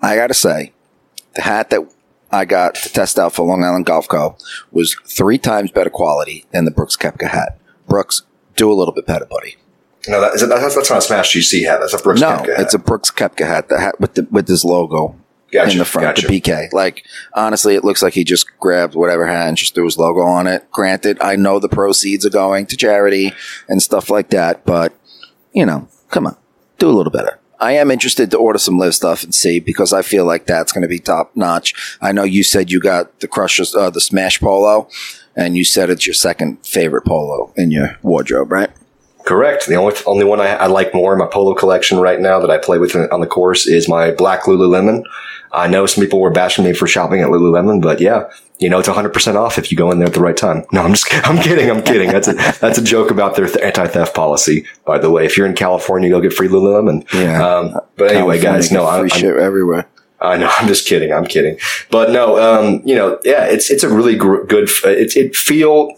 [0.00, 0.72] I got to say,
[1.34, 1.92] the hat that
[2.32, 4.36] I got to test out for Long Island Golf Co.
[4.70, 7.58] was three times better quality than the Brooks Koepka hat.
[7.86, 8.22] Brooks,
[8.56, 9.56] do a little bit better, buddy.
[10.08, 11.80] No, that, is it, that's, that's not a Smash GC hat.
[11.80, 12.60] That's a Brooks no, Koepka hat.
[12.60, 13.68] it's a Brooks Koepka hat.
[13.68, 15.16] The hat with the with his logo
[15.52, 16.26] Gotcha, in the front, gotcha.
[16.26, 16.72] the BK.
[16.72, 17.04] Like
[17.34, 20.46] honestly, it looks like he just grabbed whatever hat and just threw his logo on
[20.46, 20.68] it.
[20.70, 23.32] Granted, I know the proceeds are going to charity
[23.68, 24.94] and stuff like that, but
[25.52, 26.36] you know, come on,
[26.78, 27.38] do a little better.
[27.62, 30.72] I am interested to order some LIV stuff and see because I feel like that's
[30.72, 31.96] going to be top notch.
[32.00, 34.88] I know you said you got the Crushers, uh, the Smash Polo,
[35.36, 38.70] and you said it's your second favorite polo in your wardrobe, right?
[39.24, 39.68] Correct.
[39.68, 42.50] The only only one I, I like more in my polo collection right now that
[42.50, 45.04] I play with on the course is my black Lululemon.
[45.52, 48.24] I know some people were bashing me for shopping at Lululemon, but yeah,
[48.62, 50.64] you know it's 100% off if you go in there at the right time.
[50.72, 51.70] No, I'm just I'm kidding.
[51.70, 52.10] I'm kidding.
[52.10, 55.26] That's a that's a joke about their th- anti-theft policy, by the way.
[55.26, 57.12] If you're in California, go get free Lululemon.
[57.12, 57.46] Yeah.
[57.46, 59.88] Um, but anyway, guys, no, I'm, free I'm shit everywhere.
[60.20, 60.50] I know.
[60.58, 61.12] I'm just kidding.
[61.12, 61.58] I'm kidding.
[61.90, 64.68] But no, um, you know, yeah, it's it's a really gr- good.
[64.84, 65.94] It it feel.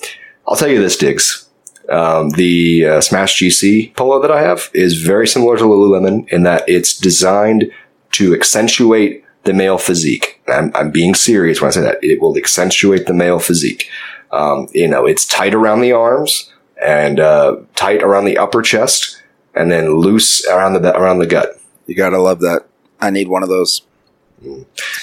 [0.48, 1.48] I'll tell you this, Diggs.
[1.90, 6.42] Um, the uh, Smash GC polo that I have is very similar to Lululemon in
[6.44, 7.70] that it's designed
[8.12, 10.40] to accentuate the male physique.
[10.48, 12.02] I'm, I'm being serious when I say that.
[12.02, 13.88] It will accentuate the male physique.
[14.32, 19.22] Um, you know, it's tight around the arms and uh, tight around the upper chest,
[19.54, 21.60] and then loose around the around the gut.
[21.86, 22.66] You gotta love that.
[23.00, 23.82] I need one of those.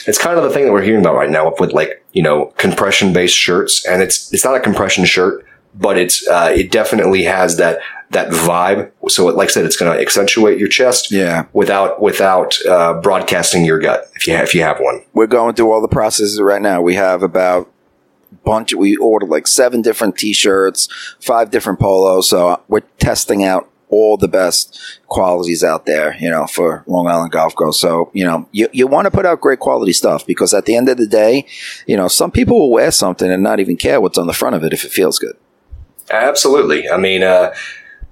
[0.05, 2.47] It's kind of the thing that we're hearing about right now with like, you know,
[2.57, 3.85] compression based shirts.
[3.87, 7.79] And it's, it's not a compression shirt, but it's, uh, it definitely has that,
[8.11, 8.91] that vibe.
[9.07, 11.45] So it, like I said, it's going to accentuate your chest Yeah.
[11.53, 15.01] without, without, uh, broadcasting your gut if you have, if you have one.
[15.13, 16.81] We're going through all the processes right now.
[16.81, 17.71] We have about
[18.31, 22.29] a bunch we ordered like seven different t-shirts, five different polos.
[22.29, 27.31] So we're testing out all the best qualities out there, you know, for Long Island
[27.33, 27.71] Golf Co.
[27.71, 30.75] So, you know, you, you want to put out great quality stuff because at the
[30.77, 31.45] end of the day,
[31.87, 34.55] you know, some people will wear something and not even care what's on the front
[34.55, 35.35] of it if it feels good.
[36.11, 36.89] Absolutely.
[36.89, 37.53] I mean, uh,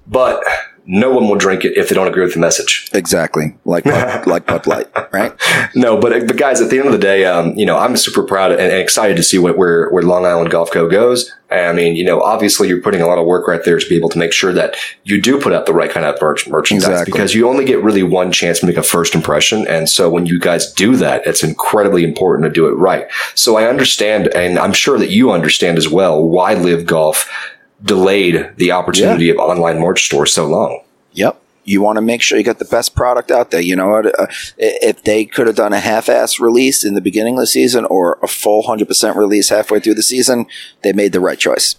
[0.06, 0.42] but
[0.86, 2.88] no one will drink it if they don't agree with the message.
[2.92, 3.54] Exactly.
[3.64, 5.32] Like, Bud- like Bud Light, right?
[5.74, 8.24] No, but but guys, at the end of the day, um, you know, I'm super
[8.24, 11.32] proud and, and excited to see what, where where Long Island Golf Co goes.
[11.50, 13.96] I mean, you know, obviously you're putting a lot of work right there to be
[13.96, 16.88] able to make sure that you do put out the right kind of merch, merchandise
[16.88, 17.12] Exactly.
[17.12, 19.66] because you only get really one chance to make a first impression.
[19.66, 23.06] And so when you guys do that, it's incredibly important to do it right.
[23.34, 27.28] So I understand, and I'm sure that you understand as well, why LIV Golf
[27.82, 30.80] delayed the opportunity of online merch stores so long.
[31.12, 31.40] Yep.
[31.64, 33.60] You want to make sure you got the best product out there.
[33.60, 34.18] You know what?
[34.18, 34.26] Uh,
[34.56, 38.18] if they could have done a half-ass release in the beginning of the season or
[38.22, 40.46] a full 100% release halfway through the season,
[40.82, 41.76] they made the right choice.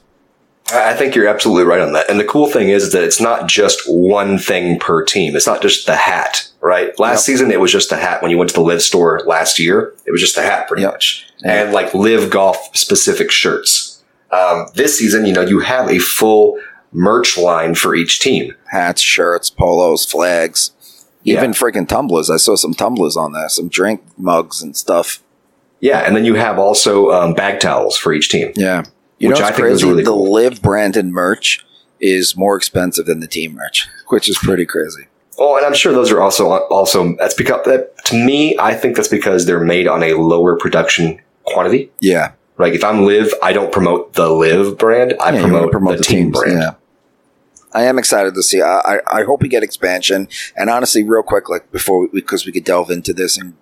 [0.74, 2.10] I think you're absolutely right on that.
[2.10, 5.36] And the cool thing is that it's not just one thing per team.
[5.36, 6.98] It's not just the hat, right?
[6.98, 7.34] Last Yep.
[7.34, 8.22] season, it was just a hat.
[8.22, 10.84] When you went to the LIV store last year, it was just a hat pretty
[10.84, 10.92] Yep.
[10.94, 11.26] much.
[11.44, 11.64] Yeah.
[11.64, 13.91] And like LIV golf specific shirts.
[14.32, 16.58] Um, this season, you know, you have a full
[16.92, 18.54] merch line for each team.
[18.72, 20.72] Hats, shirts, polos, flags,
[21.24, 21.58] even Yeah.
[21.58, 22.30] freaking tumblers.
[22.30, 25.20] I saw some tumblers on there, some drink mugs and stuff.
[25.80, 26.00] Yeah.
[26.00, 28.52] And then you have also um, bag towels for each team.
[28.56, 28.84] Yeah.
[29.20, 30.32] You Which know I think is really the cool.
[30.32, 31.64] LIV branded merch
[32.00, 35.08] is more expensive than the team merch, which is pretty crazy.
[35.38, 38.96] Oh, and I'm sure those are also also that's because that to me, I think
[38.96, 41.92] that's because they're made on a lower production quantity.
[42.00, 42.32] Yeah.
[42.62, 45.16] Like if I'm LIV, I don't promote the LIV brand.
[45.20, 46.60] I Yeah, you wanna promote, the, team teams, brand.
[46.60, 46.74] Yeah.
[47.74, 48.62] I am excited to see.
[48.62, 50.28] I, I, I hope we get expansion.
[50.58, 53.56] And honestly, real quick, like before, we, because we could delve into this and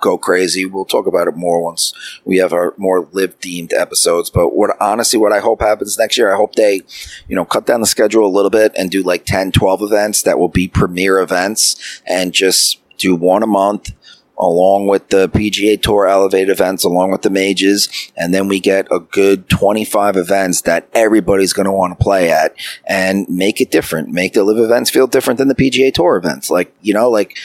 [0.00, 1.92] go crazy, we'll talk about it more once
[2.24, 4.30] we have our more LIV themed episodes.
[4.30, 6.82] But what honestly, what I hope happens next year, I hope they,
[7.28, 10.22] you know, cut down the schedule a little bit and do like 10, 12 events
[10.22, 13.92] that will be premier events and just do one a month
[14.38, 18.86] along with the PGA Tour Elevate events, along with the majors, and then we get
[18.90, 22.54] a good 25 events that everybody's going to want to play at
[22.86, 24.08] and make it different.
[24.10, 26.50] Make the LIV events feel different than the PGA Tour events.
[26.50, 27.36] Like, you know, like,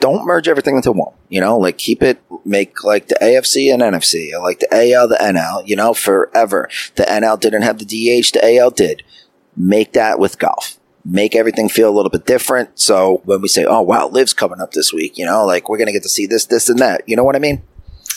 [0.00, 3.82] don't merge everything into one, you know, like keep it, make like the AFC and
[3.82, 6.68] NFC, or like the AL, the NL, you know, forever.
[6.94, 9.02] The NL didn't have the DH, the AL did.
[9.56, 10.77] Make that with golf
[11.10, 12.78] make everything feel a little bit different.
[12.78, 15.78] So when we say, "Oh wow, LIV's coming up this week," you know, like we're
[15.78, 17.02] gonna get to see this, this, and that.
[17.06, 17.62] You know what I mean?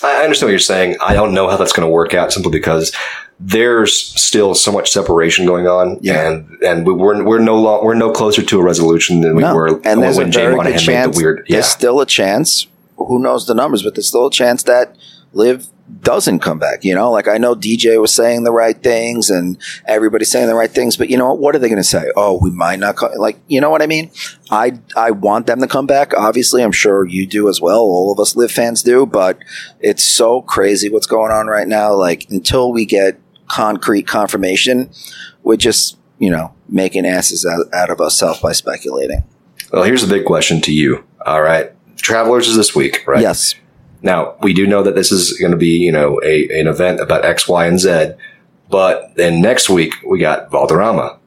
[0.04, 0.98] I understand what you're saying.
[1.00, 2.92] I don't know how that's going to work out simply because
[3.40, 6.28] there's still so much separation going on, Yeah.
[6.28, 9.44] and and we- we're we're no long, we're no closer to a resolution than we
[9.44, 9.54] No.
[9.56, 11.16] were and there's a when Jay very good made chance.
[11.16, 11.46] the weird.
[11.48, 12.68] Yeah, There's still a chance.
[12.98, 14.96] Who knows the numbers, but there's still a chance that
[15.34, 15.68] LIV
[16.02, 16.84] doesn't come back.
[16.84, 20.56] You know, like I know DJ was saying the right things and everybody's saying the
[20.56, 21.40] right things, but you know what?
[21.40, 22.12] What are they going to say?
[22.16, 23.12] Oh, we might not come.
[23.18, 24.12] Like, you know what I mean?
[24.50, 26.14] I I want them to come back.
[26.14, 27.80] Obviously, I'm sure you do as well.
[27.80, 29.40] All of us LIV fans do, but
[29.80, 31.94] it's so crazy what's going on right now.
[31.94, 34.90] Like until we get concrete confirmation,
[35.44, 39.24] we're just you know, making asses out, out of ourselves by speculating.
[39.74, 41.04] Well, here's a big question to you.
[41.26, 41.72] All right.
[41.98, 43.22] Travelers is this week, right?
[43.22, 43.56] Yes.
[44.02, 47.00] Now, we do know that this is going to be, you know, a, an event
[47.00, 48.14] about X, Y, and Z.
[48.70, 51.20] But then next week, we got Valderrama.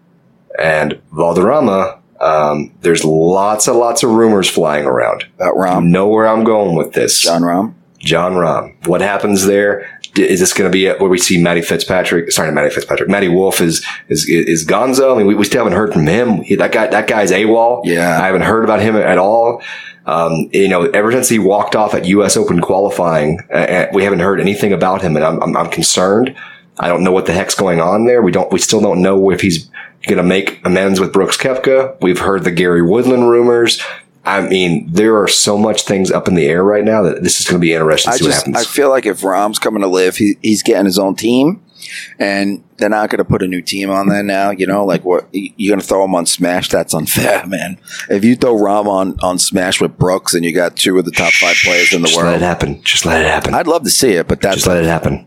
[0.59, 5.27] And Valderrama, um, there's lots and lots of rumors flying around.
[5.37, 5.83] About Rahm.
[5.83, 7.21] You know where I'm going with this.
[7.21, 7.75] Jon Rahm.
[7.99, 8.87] Jon Rahm.
[8.87, 9.94] What happens there?
[10.17, 12.31] Is this going to be where we see Matty Fitzpatrick?
[12.31, 13.09] Sorry, Matty Fitzpatrick.
[13.09, 15.15] Matty Wolff is is is Gonzo.
[15.15, 16.43] I mean, we, we still haven't heard from him.
[16.43, 17.83] He- that guy, that guy's AWOL.
[17.85, 18.21] Yeah.
[18.23, 19.61] I haven't heard about him at all.
[20.07, 22.37] Um, you know, ever since he walked off at U.S.
[22.37, 26.37] Open qualifying, uh, we haven't heard anything about him, and I'm, I'm I'm concerned.
[26.79, 28.21] I don't know what the heck's going on there.
[28.21, 28.53] We don't.
[28.53, 29.71] We still don't know if he's
[30.07, 31.97] going to make amends with Brooks Koepka.
[32.03, 33.81] We've heard the Gary Woodland rumors.
[34.27, 37.41] I mean, there are so much things up in the air right now that this
[37.41, 38.57] is going to be interesting to I see what happens.
[38.57, 41.63] I feel like if Rahm's coming to LIV, he, he's getting his own team,
[42.19, 44.51] and they're not going to put a new team on there now.
[44.51, 46.71] You know, like what you're going to throw him on Smash?
[46.71, 47.79] That's unfair, man.
[48.09, 51.11] If you throw Rahm on on Smash with Brooks, and you got two of the
[51.11, 52.15] top five players in the world.
[52.15, 52.83] Just let it happen.
[52.83, 53.53] Just let it happen.
[53.55, 54.27] I'd love to see it.
[54.27, 55.27] But that's Just let it happen.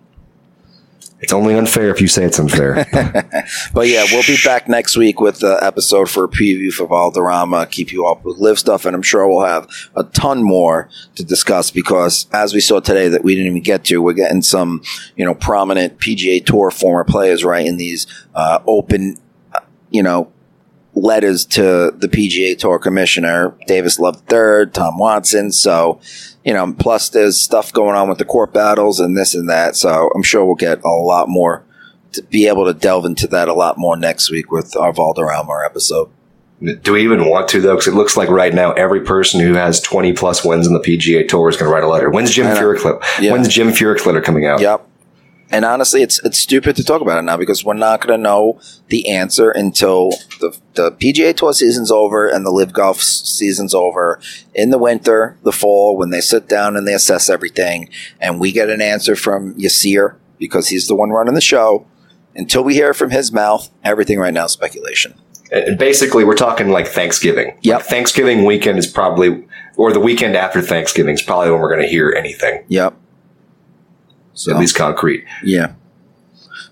[1.19, 2.85] It's only unfair if you say it's unfair.
[3.73, 7.67] But yeah, we'll be back next week with the episode for a preview for Valderrama.
[7.67, 11.23] Keep you up with LIV stuff, and I'm sure we'll have a ton more to
[11.23, 14.81] discuss because, as we saw today, that we didn't even get to, we're getting some,
[15.15, 18.05] you know, prominent PGA Tour former players writing these
[18.35, 19.17] uh, open,
[19.53, 19.59] uh,
[19.89, 20.31] you know,
[20.93, 25.51] letters to the PGA Tour Commissioner Davis Love III, Tom Watson.
[25.51, 25.99] So,
[26.47, 29.75] you know, plus there's stuff going on with the court battles and this and that.
[29.75, 31.65] So I'm sure we'll get a lot more
[32.13, 35.63] to be able to delve into that a lot more next week with our Valderrama
[35.65, 36.09] episode.
[36.81, 37.73] Do we even want to though?
[37.75, 40.79] Because it looks like right now every person who has twenty plus wins in the
[40.79, 42.09] PGA Tour is going to write a letter.
[42.09, 42.47] When's Jim.
[42.47, 42.81] Furyk?
[43.29, 44.61] When's Jim Furyk letter coming out?
[44.61, 44.87] Yep.
[45.49, 48.21] And honestly, it's it's stupid to talk about it now because we're not going to
[48.21, 53.73] know the answer until the the PGA Tour season's over and the LIV Golf season's
[53.73, 54.19] over
[54.53, 57.89] in the winter, the fall, when they sit down and they assess everything,
[58.19, 61.85] and we get an answer from Yasir because he's the one running the show.
[62.35, 65.15] Until we hear from his mouth, everything right now is speculation.
[65.51, 67.57] And and basically, we're talking like Thanksgiving.
[67.61, 71.69] Yeah, Like Thanksgiving weekend is probably, or the weekend after Thanksgiving is probably when we're
[71.69, 72.95] going to hear anything, Yep.
[74.37, 75.25] So at least concrete.
[75.43, 75.73] Yeah.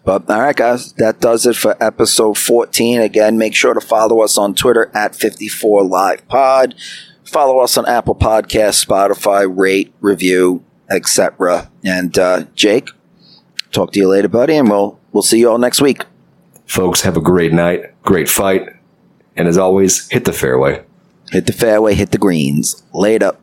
[0.04, 3.02] But all right, guys, that does it for episode 14.
[3.02, 6.76] Again, make sure to follow us on Twitter at 54 Live Pod.
[7.24, 11.72] Follow us on Apple Podcasts, Spotify, rate, review, etc.
[11.84, 12.90] And uh, Jake,
[13.72, 16.06] talk to you later, buddy, and we'll we'll see you all next week.
[16.68, 18.70] Folks, have a great night, great fight,
[19.36, 20.84] and as always, hit the fairway.
[21.32, 22.84] Hit the fairway, hit the greens.
[22.94, 23.36] Later.